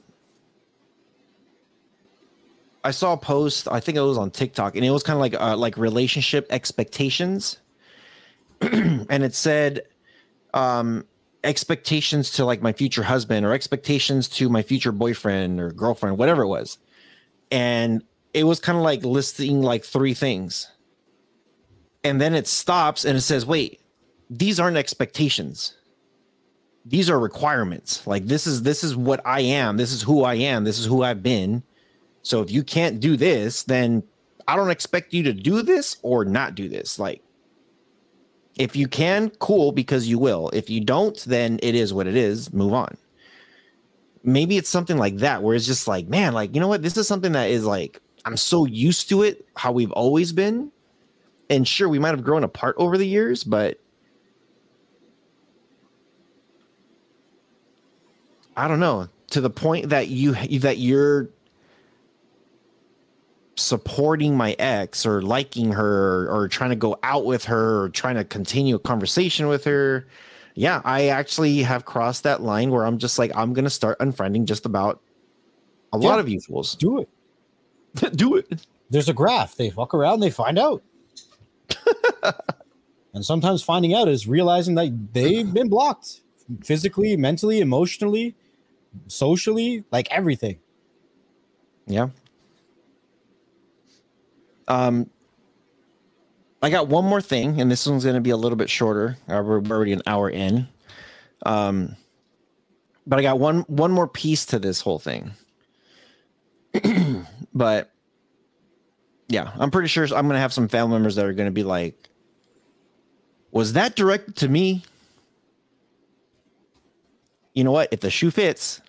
[2.85, 5.21] I saw a post, I think it was on TikTok, and it was kind of
[5.21, 7.59] like uh, like relationship expectations.
[8.61, 9.83] and it said
[10.53, 11.05] um
[11.43, 16.43] expectations to like my future husband or expectations to my future boyfriend or girlfriend, whatever
[16.43, 16.79] it was.
[17.51, 20.71] And it was kind of like listing like three things.
[22.03, 23.81] And then it stops and it says wait
[24.31, 25.75] these aren't expectations
[26.85, 28.07] these are requirements.
[28.07, 29.77] Like this is this is what i am.
[29.77, 30.65] This is who i am.
[30.65, 31.63] This is who i've been.
[32.23, 34.03] So if you can't do this then
[34.47, 36.99] i don't expect you to do this or not do this.
[36.99, 37.23] Like
[38.59, 40.51] if you can cool because you will.
[40.53, 42.53] If you don't then it is what it is.
[42.53, 42.97] Move on.
[44.23, 46.83] Maybe it's something like that where it's just like man like you know what?
[46.83, 50.71] This is something that is like I'm so used to it, how we've always been.
[51.51, 53.79] And sure, we might have grown apart over the years, but
[58.57, 61.29] I don't know to the point that you that you're
[63.57, 67.89] supporting my ex or liking her or, or trying to go out with her or
[67.89, 70.07] trying to continue a conversation with her.
[70.55, 74.45] Yeah, I actually have crossed that line where I'm just like I'm gonna start unfriending
[74.45, 75.01] just about
[75.93, 76.09] a Yeah.
[76.09, 76.75] lot of you fools.
[76.77, 77.09] Do it.
[78.17, 78.67] Do it.
[78.91, 79.57] There's a graph.
[79.57, 80.83] They fuck around, they find out.
[83.15, 86.21] and sometimes finding out is realizing that they've been blocked
[86.63, 88.35] physically, mentally, emotionally,
[89.07, 90.59] socially, like everything.
[91.87, 92.09] Yeah.
[94.69, 95.11] Um,
[96.63, 99.19] I got one more thing, and this one's going to be a little bit shorter.
[99.29, 100.67] Uh, we're already an hour in.
[101.45, 101.97] Um,
[103.07, 105.33] but I got one one more piece to this whole thing.
[107.55, 107.91] but
[109.29, 111.53] yeah, I'm pretty sure I'm going to have some family members that are going to
[111.53, 112.09] be like,
[113.51, 114.85] "Was that directed to me?"
[117.53, 117.89] You know what?
[117.93, 118.81] If the shoe fits,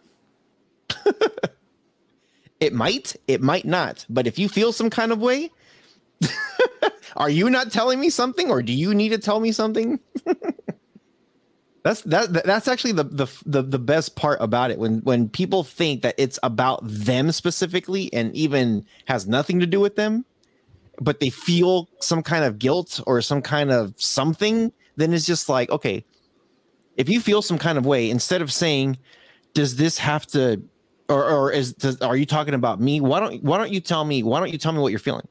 [2.59, 4.05] it might, it might not.
[4.09, 5.51] But if you feel some kind of way,
[7.17, 9.99] are you not telling me something, or do you need to tell me something?
[11.83, 12.33] that's that.
[12.33, 14.79] that- That's actually the, the the the best part about it.
[14.79, 19.79] When when people think that it's about them specifically, and even has nothing to do
[19.79, 20.25] with them,
[20.99, 25.49] but they feel some kind of guilt or some kind of something, then it's just
[25.49, 26.05] like, okay,
[26.97, 28.97] if you feel some kind of way, instead of saying,
[29.53, 30.61] "Does this have to?"
[31.09, 32.99] Or or is does, are you talking about me?
[32.99, 34.23] Why don't why don't you tell me?
[34.23, 35.27] Why don't you tell me what you're feeling?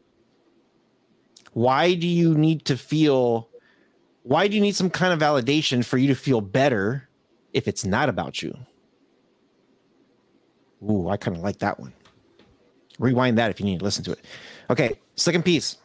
[1.52, 3.48] Why do you need to feel?
[4.22, 7.08] Why do you need some kind of validation for you to feel better
[7.52, 8.56] if it's not about you?
[10.82, 11.92] Ooh, I kind of like that one.
[12.98, 14.20] Rewind that if you need to listen to it.
[14.70, 15.78] Okay, second piece.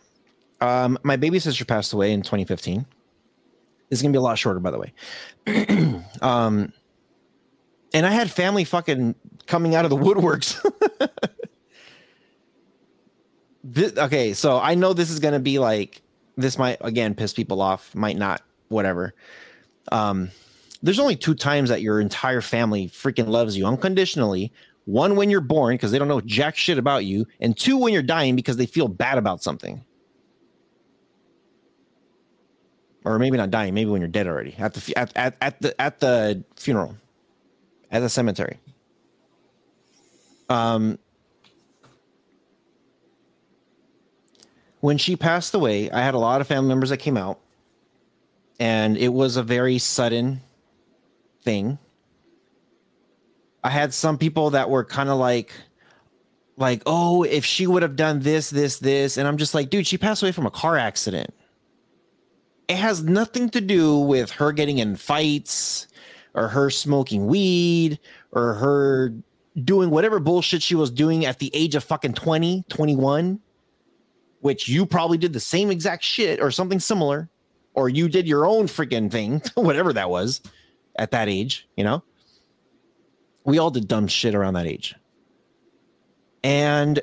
[0.62, 2.86] Um, my baby sister passed away in 2015.
[3.90, 4.94] This is gonna be a lot shorter, by the way.
[6.22, 6.72] um,
[7.94, 9.16] and I had family fucking
[9.50, 10.64] coming out of the woodworks.
[13.74, 16.02] Thi- okay, so I know this is gonna be like
[16.38, 19.14] this might again piss people off, might not, whatever.
[19.91, 20.30] Um,
[20.82, 24.54] there's only two times that your entire family freaking loves you unconditionally.
[24.86, 27.91] One when you're born because they don't know jack shit about you, and two when
[27.91, 29.84] you're dying because they feel bad about something.
[33.04, 35.82] Or maybe not dying, maybe when you're dead already at the at, at, at the
[35.82, 36.95] at the funeral,
[37.91, 38.60] at the cemetery.
[40.50, 40.97] Um,
[44.80, 47.39] when she passed away, I had a lot of family members that came out,
[48.60, 50.41] and it was a very sudden
[51.43, 51.78] thing.
[53.64, 55.54] I had some people that were kind of like,
[56.58, 59.86] like, oh, if she would have done this, this, this, and I'm just like, dude,
[59.86, 61.34] she passed away from a car accident.
[62.68, 65.88] It has nothing to do with her getting in fights
[66.34, 68.00] or her smoking weed
[68.32, 69.14] or her
[69.66, 73.39] doing whatever bullshit she was doing at the age of fucking 20, 21
[74.41, 77.30] which you probably did the same exact shit or something similar,
[77.74, 80.41] or you did your own freaking thing, whatever that was
[80.95, 82.03] at that age, you know?
[83.43, 84.95] We all did dumb shit around that age.
[86.43, 86.99] And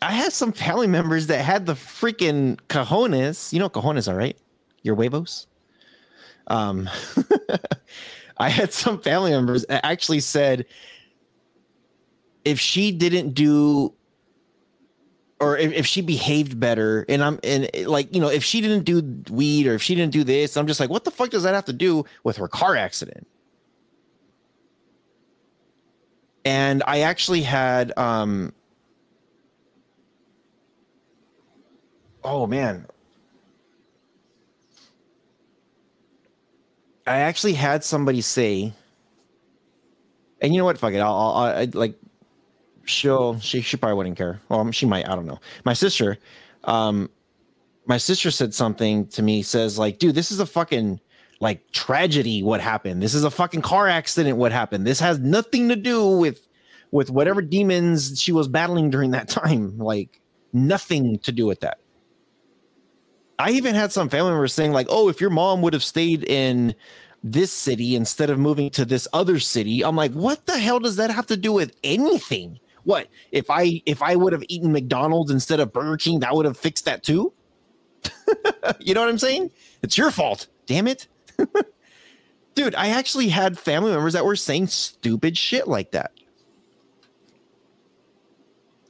[0.00, 3.52] I had some family members that had the freaking cojones.
[3.52, 4.36] You know what cojones are, right?
[4.82, 5.46] Your huevos.
[6.48, 6.88] Um,
[8.38, 10.66] I had some family members actually said
[12.44, 13.94] if she didn't do
[15.40, 18.84] or if, if she behaved better and i'm and like you know if she didn't
[18.84, 19.02] do
[19.34, 21.54] weed or if she didn't do this i'm just like what the fuck does that
[21.54, 23.26] have to do with her car accident?
[26.44, 28.52] And i actually had um
[32.24, 32.86] oh man
[37.12, 38.72] i actually had somebody say
[40.40, 41.94] and you know what fuck it i'll, I'll I, like
[42.84, 44.40] she'll she she probably wouldn't care.
[44.48, 45.08] Well, she might.
[45.08, 45.40] I don't know.
[45.64, 46.18] My sister,
[46.64, 47.10] um,
[47.86, 49.42] my sister said something to me.
[49.42, 51.00] Says like, dude, this is a fucking
[51.40, 52.42] like tragedy.
[52.42, 53.02] What happened?
[53.02, 54.36] This is a fucking car accident.
[54.38, 54.86] What happened?
[54.86, 56.46] This has nothing to do with
[56.90, 59.78] with whatever demons she was battling during that time.
[59.78, 60.20] Like
[60.52, 61.78] nothing to do with that.
[63.42, 66.24] I even had some family members saying like, oh, if your mom would have stayed
[66.24, 66.74] in
[67.22, 70.96] this city instead of moving to this other city i'm like what the hell does
[70.96, 72.58] that have to do with anything?
[72.84, 76.46] What if i if i would have eaten mcdonald's instead of burger king that would
[76.46, 77.32] have fixed that too?
[78.80, 79.50] You know what i'm saying?
[79.82, 81.06] It's your fault damn it.
[82.54, 86.12] Dude i actually had family members that were saying stupid shit like that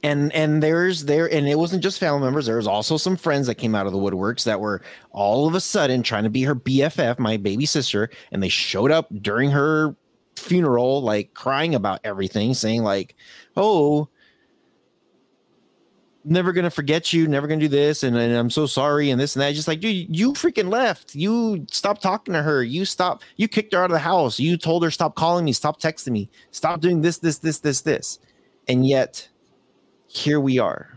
[0.03, 3.47] and and there's there and it wasn't just family members there was also some friends
[3.47, 4.81] that came out of the woodworks that were
[5.11, 8.91] all of a sudden trying to be her bff my baby sister and they showed
[8.91, 9.95] up during her
[10.35, 13.15] funeral like crying about everything saying like
[13.55, 14.07] oh
[16.25, 19.35] never gonna forget you never gonna do this and, and i'm so sorry and this
[19.35, 19.53] and that.
[19.53, 21.15] Just like dude you freaking left.
[21.15, 22.63] You stopped talking to her.
[22.63, 24.39] You stopped you kicked her out of the house.
[24.39, 27.81] You told her stop calling me stop texting me stop doing this this this this
[27.81, 28.19] this.
[28.69, 29.27] And yet
[30.13, 30.87] here we are.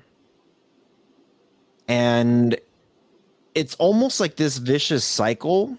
[1.89, 2.59] And
[3.55, 5.79] it's almost like this vicious cycle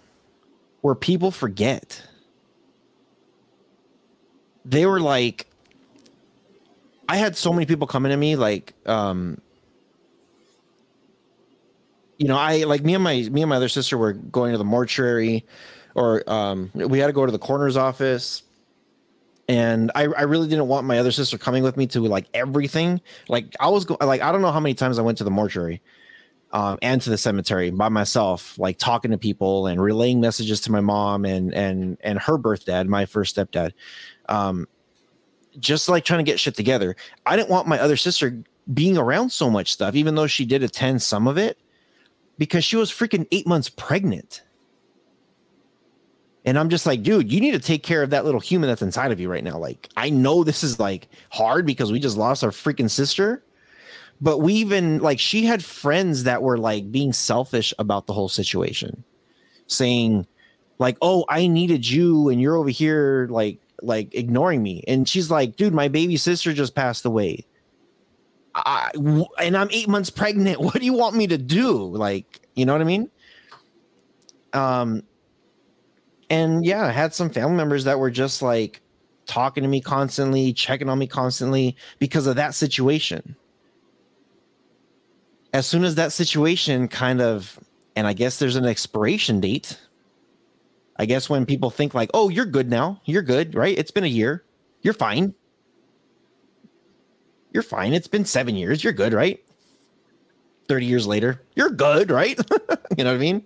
[0.81, 2.01] where people forget.
[4.65, 5.47] They were like,
[7.07, 9.39] I had so many people coming to me like, um,
[12.17, 14.57] you know, I like me and my me and my other sister were going to
[14.57, 15.45] the mortuary,
[15.93, 18.41] or um, we had to go to the coroner's office
[19.47, 23.01] and I, I really didn't want my other sister coming with me to like everything.
[23.29, 25.31] Like I was go- like I don't know how many times I went to the
[25.31, 25.81] mortuary
[26.51, 30.71] um, and to the cemetery by myself, like talking to people and relaying messages to
[30.71, 33.71] my mom and and and her birth dad, my first stepdad,
[34.27, 34.67] um,
[35.59, 36.95] just like trying to get shit together.
[37.25, 38.43] I didn't want my other sister
[38.73, 41.57] being around so much stuff, even though she did attend some of it,
[42.37, 44.41] because she was freaking eight months pregnant.
[46.47, 48.81] And I'm just like, dude, you need to take care of that little human that's
[48.81, 49.57] inside of you right now.
[49.57, 53.43] Like, I know this is like hard because we just lost our freaking sister.
[54.21, 58.29] But we even like she had friends that were like being selfish about the whole
[58.29, 59.03] situation,
[59.67, 60.25] saying,
[60.79, 64.85] like, oh, I needed you and you're over here like like ignoring me.
[64.87, 67.45] And she's like, dude, my baby sister just passed away.
[68.55, 68.91] I,
[69.37, 70.61] and I'm eight months pregnant.
[70.61, 71.73] What do you want me to do?
[71.73, 73.11] Like, you know what I mean?
[74.53, 75.03] Um,
[76.29, 78.81] and yeah, I had some family members that were just like
[79.25, 83.35] talking to me constantly, checking on me constantly because of that situation.
[85.53, 87.59] As soon as that situation kind of,
[87.95, 89.79] and I guess there's an expiration date.
[90.97, 93.77] I guess when people think like, oh, you're good now, you're good, right?
[93.77, 94.43] It's been a year,
[94.81, 95.33] you're fine.
[97.53, 97.93] You're fine.
[97.93, 99.39] It's been seven years, you're good, right?
[100.67, 102.37] 30 years later, you're good, right?
[102.97, 103.43] you know what I mean?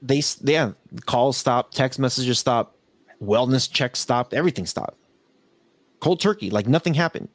[0.00, 0.72] They yeah
[1.06, 2.76] calls stopped text messages stopped
[3.22, 4.96] wellness checks stopped everything stopped.
[6.00, 7.28] Cold turkey like nothing happened.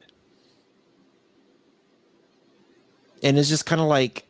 [3.22, 4.24] And it's just kind of like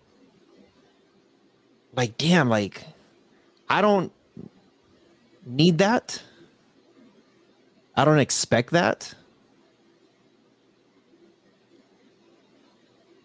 [1.97, 2.85] like damn like
[3.69, 4.13] i don't
[5.47, 6.23] need that.
[7.97, 9.15] I don't expect that.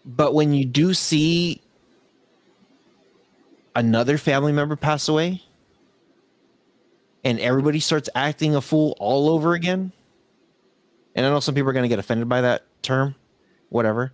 [0.04, 1.60] But when you do see
[3.74, 5.42] another family member pass away
[7.24, 9.92] and everybody starts acting a fool all over again
[11.14, 13.14] and i know some people are going to get offended by that term
[13.68, 14.12] whatever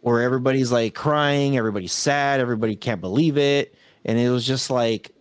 [0.00, 3.74] where everybody's like crying everybody's sad everybody can't believe it
[4.04, 5.12] and it was just like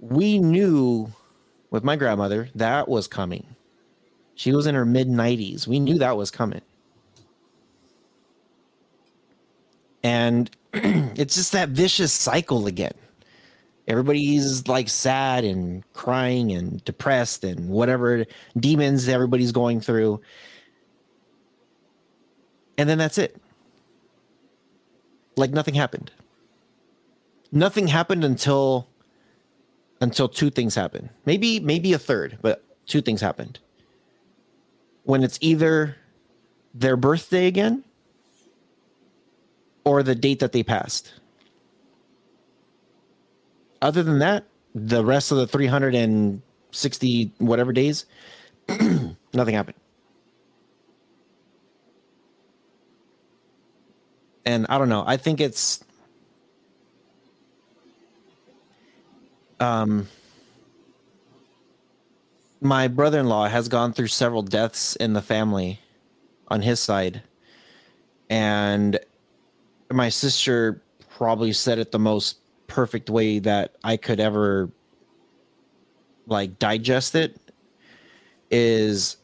[0.00, 1.12] we knew
[1.70, 3.44] with my grandmother that was coming.
[4.34, 6.62] She was in her mid 90s we knew that was coming.
[10.02, 10.50] And
[11.16, 12.92] it's just that vicious cycle again.
[13.88, 18.26] Everybody's like sad and crying and depressed and whatever
[18.58, 20.20] demons everybody's going through.
[22.76, 23.40] And then that's it.
[25.36, 26.10] Like nothing happened.
[27.52, 28.88] Nothing happened until
[30.00, 31.08] until two things happened.
[31.24, 33.60] Maybe maybe a third, but two things happened.
[35.04, 35.96] When it's either
[36.74, 37.84] their birthday again
[39.86, 41.14] or the date that they passed.
[43.80, 44.44] Other than that,
[44.74, 48.04] the rest of the 360 whatever days,
[49.32, 49.76] nothing happened.
[54.44, 55.04] And I don't know.
[55.06, 55.84] I think it's
[59.60, 60.08] um
[62.60, 65.78] my brother-in-law has gone through several deaths in the family
[66.48, 67.22] on his side
[68.28, 68.98] and
[69.90, 74.70] my sister probably said it the most perfect way that I could ever
[76.26, 77.38] like digest it
[78.50, 79.16] is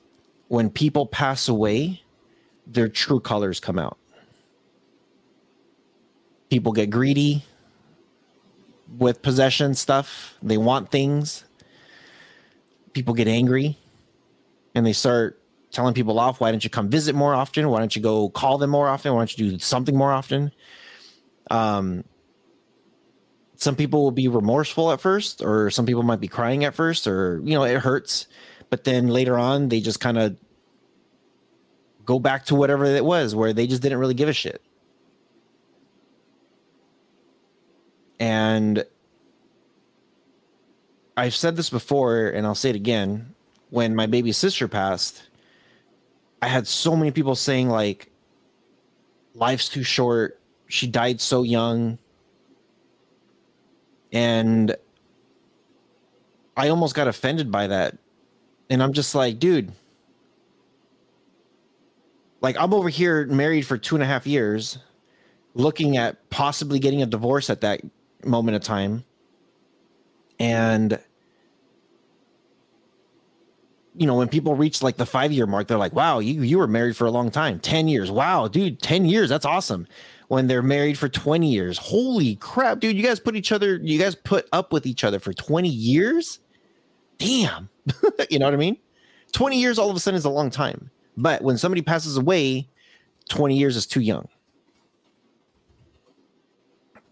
[0.48, 2.02] when people pass away,
[2.66, 3.98] their true colors come out.
[6.50, 7.44] People get greedy
[8.98, 11.44] with possession stuff, they want things.
[12.92, 13.78] People get angry
[14.74, 15.41] and they start
[15.72, 16.40] telling people off.
[16.40, 17.68] Why don't you come visit more often?
[17.68, 19.12] Why don't you go call them more often?
[19.12, 20.52] Why don't you do something more often?
[21.50, 22.04] Um,
[23.56, 27.06] some people will be remorseful at first, or some people might be crying at first,
[27.06, 28.26] or you know, it hurts,
[28.70, 30.36] but then later on, they just kind of
[32.04, 34.60] go back to whatever it was where they just didn't really give a shit.
[38.18, 38.84] And
[41.16, 43.34] I've said this before and I'll say it again.
[43.70, 45.22] When my baby sister passed,
[46.42, 48.10] I had so many people saying, like,
[49.34, 50.40] life's too short.
[50.66, 51.98] She died so young.
[54.12, 54.76] And
[56.56, 57.96] I almost got offended by that.
[58.68, 59.72] And I'm just like, dude,
[62.40, 64.78] like I'm over here married for two and a half years,
[65.54, 67.80] looking at possibly getting a divorce at that
[68.24, 69.04] moment of time.
[70.38, 70.98] And
[73.94, 76.58] you know, when people reach like the five year mark, they're like, wow, you you
[76.58, 77.58] were married for a long time.
[77.60, 78.10] 10 years.
[78.10, 79.28] Wow, dude, 10 years.
[79.28, 79.86] That's awesome.
[80.28, 81.76] When they're married for 20 years.
[81.76, 82.96] Holy crap, dude.
[82.96, 86.38] You guys put each other, you guys put up with each other for 20 years?
[87.18, 87.68] Damn.
[88.30, 88.78] you know what I mean?
[89.32, 90.90] 20 years all of a sudden is a long time.
[91.16, 92.68] But when somebody passes away,
[93.28, 94.26] 20 years is too young.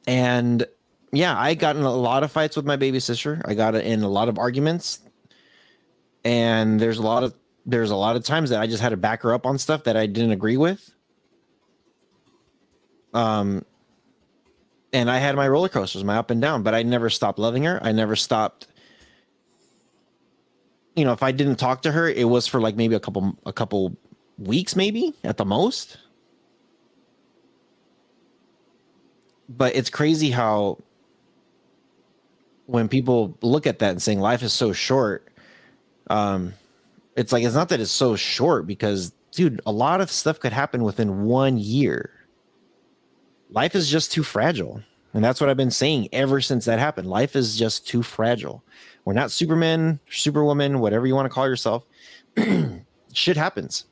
[0.06, 0.66] And
[1.12, 3.42] yeah, I got in a lot of fights with my baby sister.
[3.44, 5.00] I got in a lot of arguments.
[6.24, 7.34] And there's a lot of
[7.66, 9.84] there's a lot of times that I just had to back her up on stuff
[9.84, 10.92] that I didn't agree with.
[13.14, 13.64] Um
[14.92, 17.62] and I had my roller coasters, my up and down, but I never stopped loving
[17.64, 17.78] her.
[17.82, 18.66] I never stopped
[20.96, 23.36] you know, if I didn't talk to her, it was for like maybe a couple
[23.46, 23.96] a couple
[24.38, 25.98] weeks, maybe at the most.
[29.48, 30.78] But it's crazy how
[32.66, 35.29] when people look at that and saying life is so short,
[36.10, 36.54] um,
[37.16, 40.52] it's like it's not that it's so short because dude, a lot of stuff could
[40.52, 42.10] happen within one year.
[43.50, 44.82] Life is just too fragile.
[45.14, 47.08] And that's what I've been saying ever since that happened.
[47.08, 48.62] Life is just too fragile.
[49.04, 51.84] We're not Superman, Superwoman, whatever you want to call yourself.
[53.12, 53.86] Shit happens.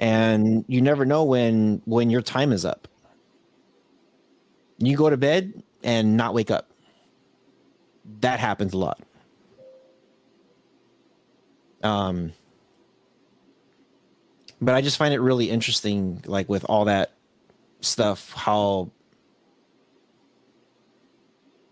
[0.00, 2.88] And you never know when when your time is up.
[4.78, 6.70] You go to bed and not wake up.
[8.20, 9.00] That happens a lot.
[11.82, 12.32] Um
[14.60, 17.12] but I just find it really interesting like with all that
[17.80, 18.90] stuff how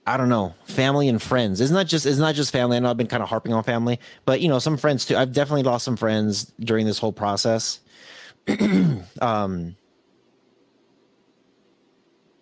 [0.08, 1.60] I don't know, family and friends.
[1.60, 2.76] It's not just it's not just family.
[2.76, 5.16] I know I've been kind of harping on family, but you know, some friends too.
[5.16, 7.80] I've definitely lost some friends during this whole process.
[9.20, 9.74] um,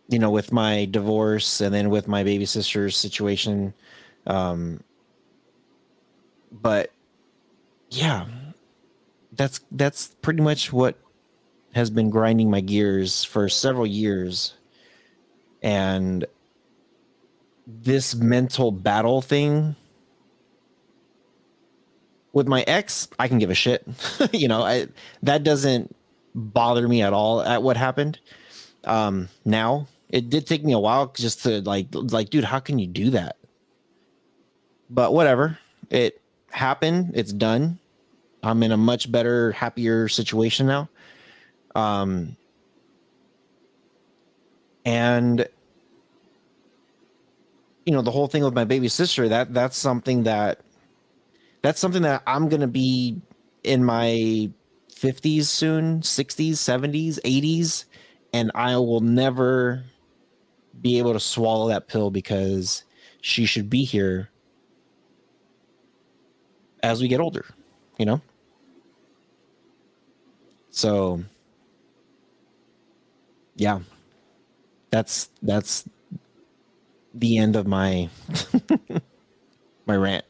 [0.09, 3.73] you know, with my divorce and then with my baby sister's situation.
[4.27, 4.81] Um,
[6.53, 6.93] but
[7.91, 8.27] yeah,
[9.33, 10.99] that's that's pretty much what
[11.75, 14.55] has been grinding my gears for several years.
[15.63, 16.25] And
[17.67, 19.77] this mental battle thing
[22.33, 23.87] with my ex, I can give a shit.
[24.33, 24.89] you know, I
[25.23, 25.95] that doesn't
[26.35, 28.19] bother me at all at what happened.
[28.85, 32.79] Um now, it did take me a while just to like like dude, how can
[32.79, 33.37] you do that?
[34.91, 35.59] But whatever.
[35.91, 36.21] It
[36.55, 37.79] happened, it's done.
[38.43, 40.89] I'm in a much better, happier situation now.
[41.75, 42.37] Um
[44.85, 45.49] and
[47.87, 50.61] you know the whole thing with my baby sister that that's something that
[51.63, 53.21] that's something that i'm gonna be
[53.63, 54.51] in my
[54.93, 57.85] 50s soon 60s 70s 80s
[58.33, 59.85] and i will never
[60.81, 62.85] be able to swallow that pill because
[63.21, 64.31] she should be here
[66.85, 67.45] as we get older
[67.99, 68.21] you know
[70.71, 71.23] so
[73.57, 73.79] yeah
[74.91, 75.85] that's that's
[77.15, 78.09] the end of my
[79.87, 80.25] my rant.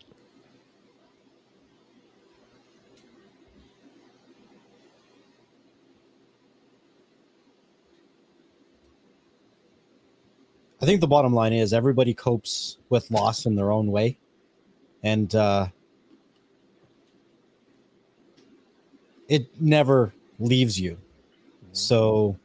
[10.81, 14.19] I think the bottom line is everybody copes with loss in their own way.
[15.03, 15.69] And uh,
[19.29, 20.99] it never leaves you.
[21.73, 22.39] So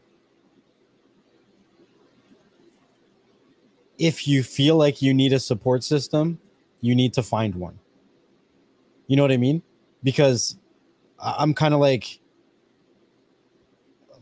[3.97, 6.39] if you feel like you need a support system,
[6.81, 7.79] you need to find one.
[9.07, 9.61] You know what I mean?
[10.03, 10.57] Because
[11.19, 12.19] I'm kind of like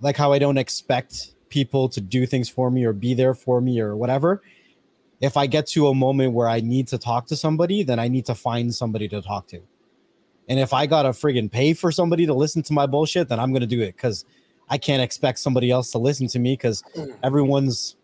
[0.02, 3.62] like how I don't expect people to do things for me or be there for
[3.62, 4.42] me or whatever.
[5.22, 8.08] If I get to a moment where I need to talk to somebody, then I
[8.08, 9.62] need to find somebody to talk to.
[10.48, 13.54] And if I gotta friggin' pay for somebody to listen to my bullshit, then I'm
[13.54, 14.26] gonna do it because
[14.70, 17.16] I can't expect somebody else to listen to me because mm.
[17.24, 17.96] everyone's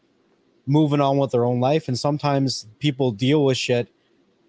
[0.66, 1.88] moving on with their own life.
[1.88, 3.90] And sometimes people deal with shit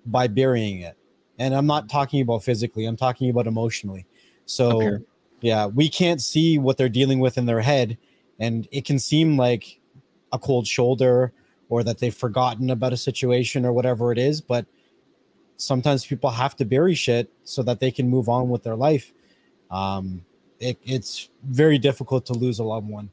[0.07, 0.97] by burying it.
[1.39, 4.07] And I'm not talking about physically, I'm talking about emotionally.
[4.47, 4.99] So,
[5.41, 7.99] Yeah, we can't see what they're dealing with in their head,
[8.39, 9.79] and it can seem like
[10.33, 11.35] a cold shoulder
[11.69, 14.41] or that they've forgotten about a situation or whatever it is.
[14.41, 14.65] But
[15.57, 19.13] sometimes people have to bury shit so that they can move on with their life.
[19.71, 20.25] Um,
[20.61, 23.11] it, it's very difficult to lose a loved one,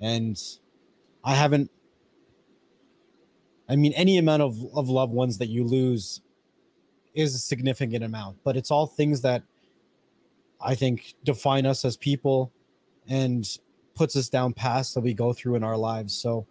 [0.00, 0.40] and
[1.24, 1.70] I haven't.
[3.68, 6.22] I mean, any amount of, of loved ones that you lose
[7.14, 9.42] is a significant amount, but it's all things that
[10.60, 12.50] I think define us as people
[13.08, 13.46] and
[13.94, 16.14] puts us down paths that we go through in our lives.
[16.14, 16.46] So,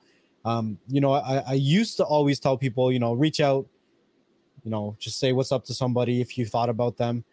[0.46, 3.66] um, you know, I, I used to always tell people, you know, reach out,
[4.68, 7.24] you know, just say what's up to somebody if you thought about them.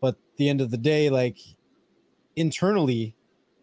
[0.00, 1.36] But the end of the day, like
[2.34, 3.14] internally,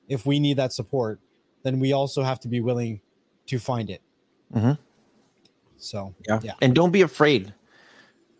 [0.08, 1.20] if we need that support,
[1.64, 3.02] then we also have to be willing
[3.48, 4.04] to find it.
[4.54, 4.74] mm-hmm.
[5.78, 6.40] So, Yeah.
[6.44, 6.54] Yeah.
[6.62, 7.52] And don't be afraid.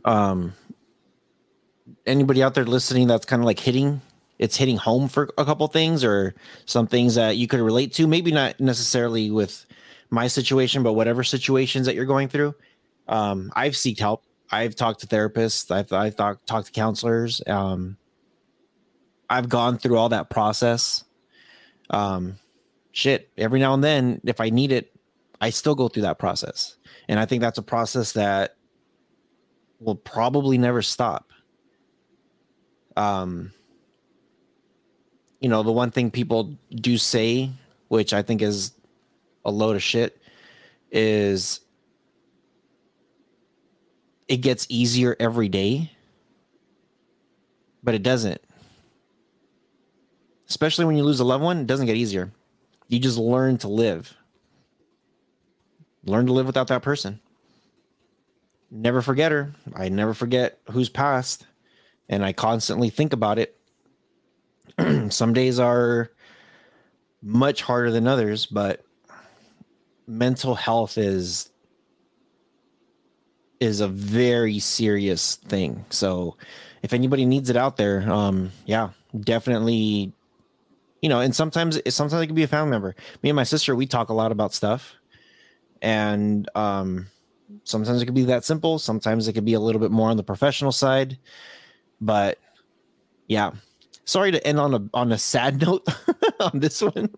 [0.06, 0.54] Um
[2.06, 4.02] anybody out there listening that's kind of like hitting
[4.38, 6.36] it's hitting home for a couple things or
[6.66, 9.66] some things that you could relate to, maybe not necessarily with
[10.12, 12.54] my situation, but whatever situations that you're going through.
[13.08, 14.24] Um, I've seeked help.
[14.52, 15.72] I've talked to therapists.
[15.72, 17.42] I've, I've talked, talked to counselors.
[17.48, 17.98] Um,
[19.30, 21.04] I've gone through all that process.
[21.90, 22.38] Um,
[22.92, 24.92] shit, every now and then, if I need it,
[25.40, 26.78] I still go through that process.
[27.08, 28.56] And I think that's a process that
[29.80, 31.32] will probably never stop.
[32.98, 33.54] Um,
[35.40, 37.52] you know, the one thing people do say,
[37.88, 38.74] which I think is
[39.46, 40.22] a load of shit,
[40.92, 41.62] is
[44.30, 45.92] it gets easier every day,
[47.84, 48.40] but it doesn't.
[50.48, 52.32] Especially when you lose a loved one, it doesn't get easier.
[52.88, 54.16] You just learn to live.
[56.06, 57.20] Learn to live without that person.
[58.72, 59.52] Never forget her.
[59.76, 61.48] I never forget who's passed,
[62.08, 63.60] and I constantly think about it.
[65.12, 66.12] Some days are
[67.22, 68.86] much harder than others, but
[70.08, 71.49] mental health is
[73.60, 75.86] is a very serious thing.
[75.90, 76.38] So
[76.82, 80.14] if anybody needs it out there, um, yeah, definitely.
[81.02, 82.96] You know, and sometimes sometimes it can be a family member.
[83.24, 84.96] Me and my sister, we talk a lot about stuff,
[85.82, 87.08] and um,
[87.64, 88.80] sometimes it could be that simple.
[88.80, 91.18] Sometimes it could be a little bit more on the professional side,
[92.02, 92.38] but
[93.28, 93.52] yeah.
[94.04, 95.88] Sorry to end on a on a sad note
[96.40, 97.10] on this one.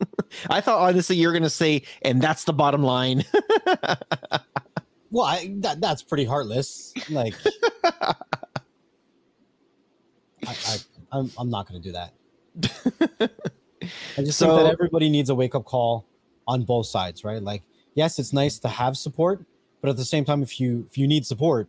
[0.49, 3.23] I thought honestly you're gonna say, and that's the bottom line.
[5.11, 6.93] Well, I, that that's pretty heartless.
[7.09, 7.35] Like,
[7.83, 8.13] I,
[10.47, 10.77] I,
[11.11, 12.13] I'm I'm not going to do that.
[14.17, 16.05] I just So- think that everybody needs a wake up call
[16.47, 17.41] on both sides, right?
[17.41, 17.63] Like,
[17.93, 19.45] yes, it's nice to have support,
[19.81, 21.67] but at the same time, if you if you need support,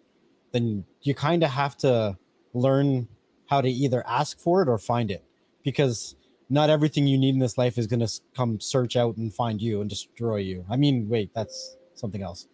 [0.52, 2.16] then you kind of have to
[2.54, 3.08] learn
[3.48, 5.24] how to either ask for it or find it,
[5.62, 6.14] because
[6.48, 9.60] not everything you need in this life is going to come search out and find
[9.62, 10.64] you and destroy you.
[10.70, 12.46] I mean, wait, that's something else.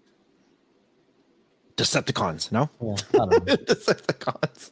[1.79, 2.69] Decepticons, no?
[2.83, 3.39] Yeah, I don't know.
[3.57, 4.71] Decepticons.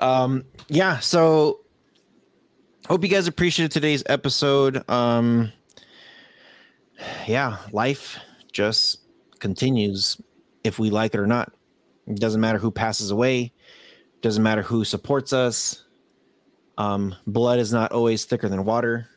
[0.00, 1.60] Um, yeah, so
[2.88, 4.88] hope you guys appreciated today's episode.
[4.90, 5.52] Um,
[7.26, 8.18] yeah, life
[8.52, 9.00] just
[9.38, 10.20] continues
[10.64, 11.52] if we like it or not.
[12.08, 13.52] It doesn't matter who passes away,
[14.20, 15.84] doesn't matter who supports us.
[16.76, 19.08] Um, blood is not always thicker than water.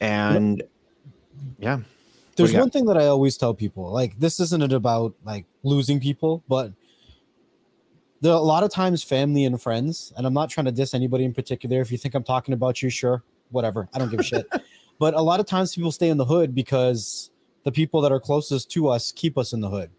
[0.00, 0.62] And
[1.58, 1.80] yeah,
[2.36, 6.42] There's one thing that I always tell people like this isn't about like losing people,
[6.48, 6.72] but
[8.20, 10.94] there are a lot of times family and friends, and I'm not trying to diss
[10.94, 11.80] anybody in particular.
[11.80, 13.88] If you think I'm talking about you, sure, whatever.
[13.92, 14.46] I don't give a shit.
[14.98, 17.32] But a lot of times people stay in the hood because
[17.64, 19.90] the people that are closest to us keep us in the hood.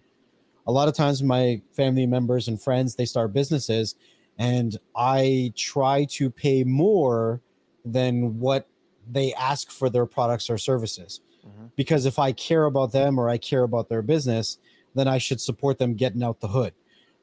[0.66, 3.96] A lot of times my family members and friends they start businesses
[4.38, 7.42] and I try to pay more
[7.84, 8.70] than what
[9.12, 11.66] they ask for their products or services Mm-hmm.
[11.76, 14.60] because if I care about them or I care about their business,
[14.96, 16.74] then I should support them getting out the hood,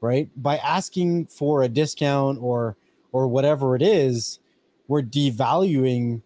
[0.03, 0.29] right?
[0.37, 2.77] By asking for a discount or
[3.13, 4.39] or whatever it is,
[4.89, 6.21] we're devaluing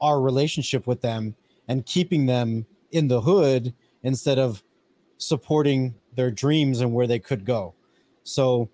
[0.00, 1.36] our relationship with them
[1.68, 4.62] and keeping them in the hood instead of
[5.18, 7.74] supporting their dreams and where they could go.
[8.24, 8.68] So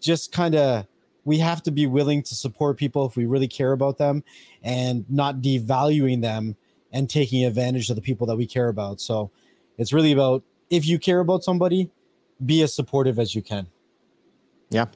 [0.00, 0.86] just kind of
[1.24, 4.24] we have to be willing to support people if we really care about them
[4.62, 6.56] and not devaluing them
[6.92, 9.00] and taking advantage of the people that we care about.
[9.00, 9.30] So
[9.78, 11.90] it's really about if you care about somebody,
[12.44, 13.66] be as supportive as you can.
[14.70, 14.86] Yeah,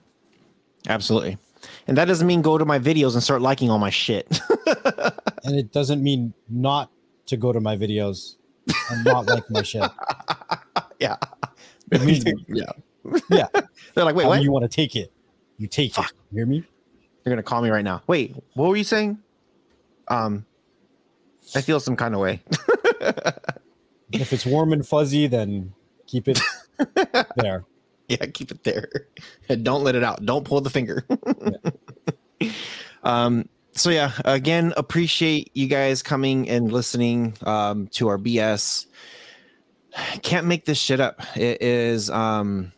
[0.89, 1.39] absolutely.
[1.87, 4.41] And that doesn't mean go to my videos and start liking all my shit.
[5.45, 6.91] And it doesn't mean not
[7.27, 8.37] to go to my videos
[8.91, 9.91] and not like my shit.
[10.99, 11.16] yeah.
[11.93, 12.65] It means yeah.
[13.31, 13.47] Yeah.
[13.95, 14.43] They're like, wait, what?
[14.43, 15.12] you want to take it,
[15.59, 16.12] you take it.
[16.33, 16.65] You hear me?
[17.25, 18.03] You're gonna call me right now.
[18.07, 19.19] Wait, what were you saying?
[20.09, 20.47] Um,
[21.55, 22.43] I feel some kind of way.
[24.12, 25.73] if it's warm and fuzzy, then
[26.07, 26.41] keep it
[27.37, 27.65] there.
[28.09, 28.89] yeah, keep it there.
[29.49, 30.25] And don't let it out.
[30.25, 31.07] Don't pull the finger.
[33.03, 38.87] um, so yeah, again, appreciate you guys coming and listening um to our BS.
[40.23, 41.21] Can't make this shit up.
[41.37, 42.73] It is um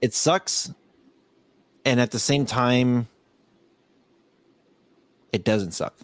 [0.00, 0.72] it sucks.
[1.84, 3.08] And at the same time,
[5.32, 5.94] it doesn't suck.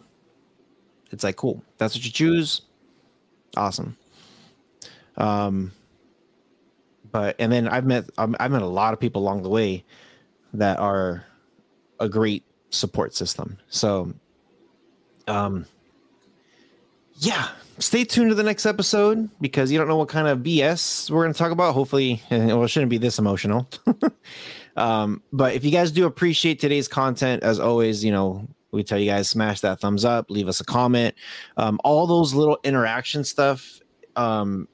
[1.15, 1.63] It's like cool.
[1.79, 2.63] That's what you choose.
[3.57, 3.97] Awesome.
[5.17, 5.73] Um
[7.11, 9.85] but and then I've met um, I've met a lot of people along the way
[10.53, 11.25] that are
[12.01, 13.59] a great support system.
[13.69, 14.13] So,
[15.29, 15.67] um,
[17.17, 21.11] yeah, stay tuned to the next episode because you don't know what kind of BS
[21.11, 21.75] we're going to talk about.
[21.75, 23.69] Hopefully, well, it shouldn't be this emotional.
[24.77, 28.99] um, but if you guys do appreciate today's content, as always, you know, we tell
[28.99, 31.15] you guys smash that thumbs up, leave us a comment.
[31.57, 33.81] Um, all those little interaction stuff
[34.17, 34.69] um,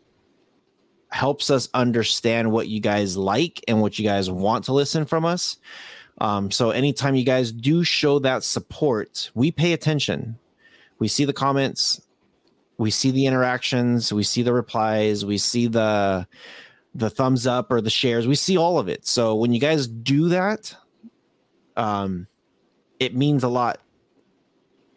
[1.10, 5.24] helps us understand what you guys like and what you guys want to listen from
[5.24, 5.58] us.
[6.20, 10.38] Um, so anytime you guys do show that support, we pay attention.
[10.98, 12.02] We see the comments,
[12.76, 16.26] we see the interactions, we see the replies, we see the
[16.94, 18.26] the thumbs up or the shares.
[18.26, 19.06] We see all of it.
[19.06, 20.74] So when you guys do that,
[21.76, 22.26] um,
[22.98, 23.80] it means a lot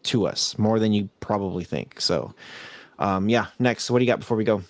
[0.03, 1.99] to us more than you probably think.
[1.99, 2.33] So,
[2.99, 3.47] um, yeah.
[3.59, 4.61] Next, what do you got before we go?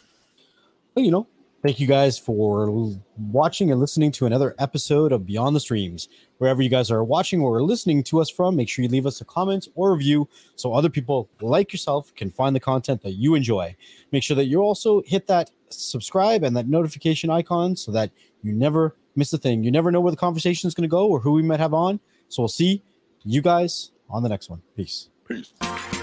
[0.96, 1.28] Well, you know,
[1.64, 2.70] thank you guys for
[3.18, 6.08] watching and listening to another episode of Beyond the Streams.
[6.38, 9.22] Wherever you guys are watching or listening to us from, make sure you leave us
[9.22, 13.36] a comment or review so other people like yourself can find the content that you
[13.36, 13.76] enjoy.
[14.12, 18.12] Make sure that you also hit that subscribe and that notification icon so that
[18.42, 19.64] you never miss a thing.
[19.64, 21.74] You never know where the conversation is going to go or who we might have
[21.74, 22.00] on.
[22.30, 22.84] So we'll see
[23.24, 24.62] you guys on the next one.
[24.76, 25.10] Peace.
[25.28, 26.03] Peace.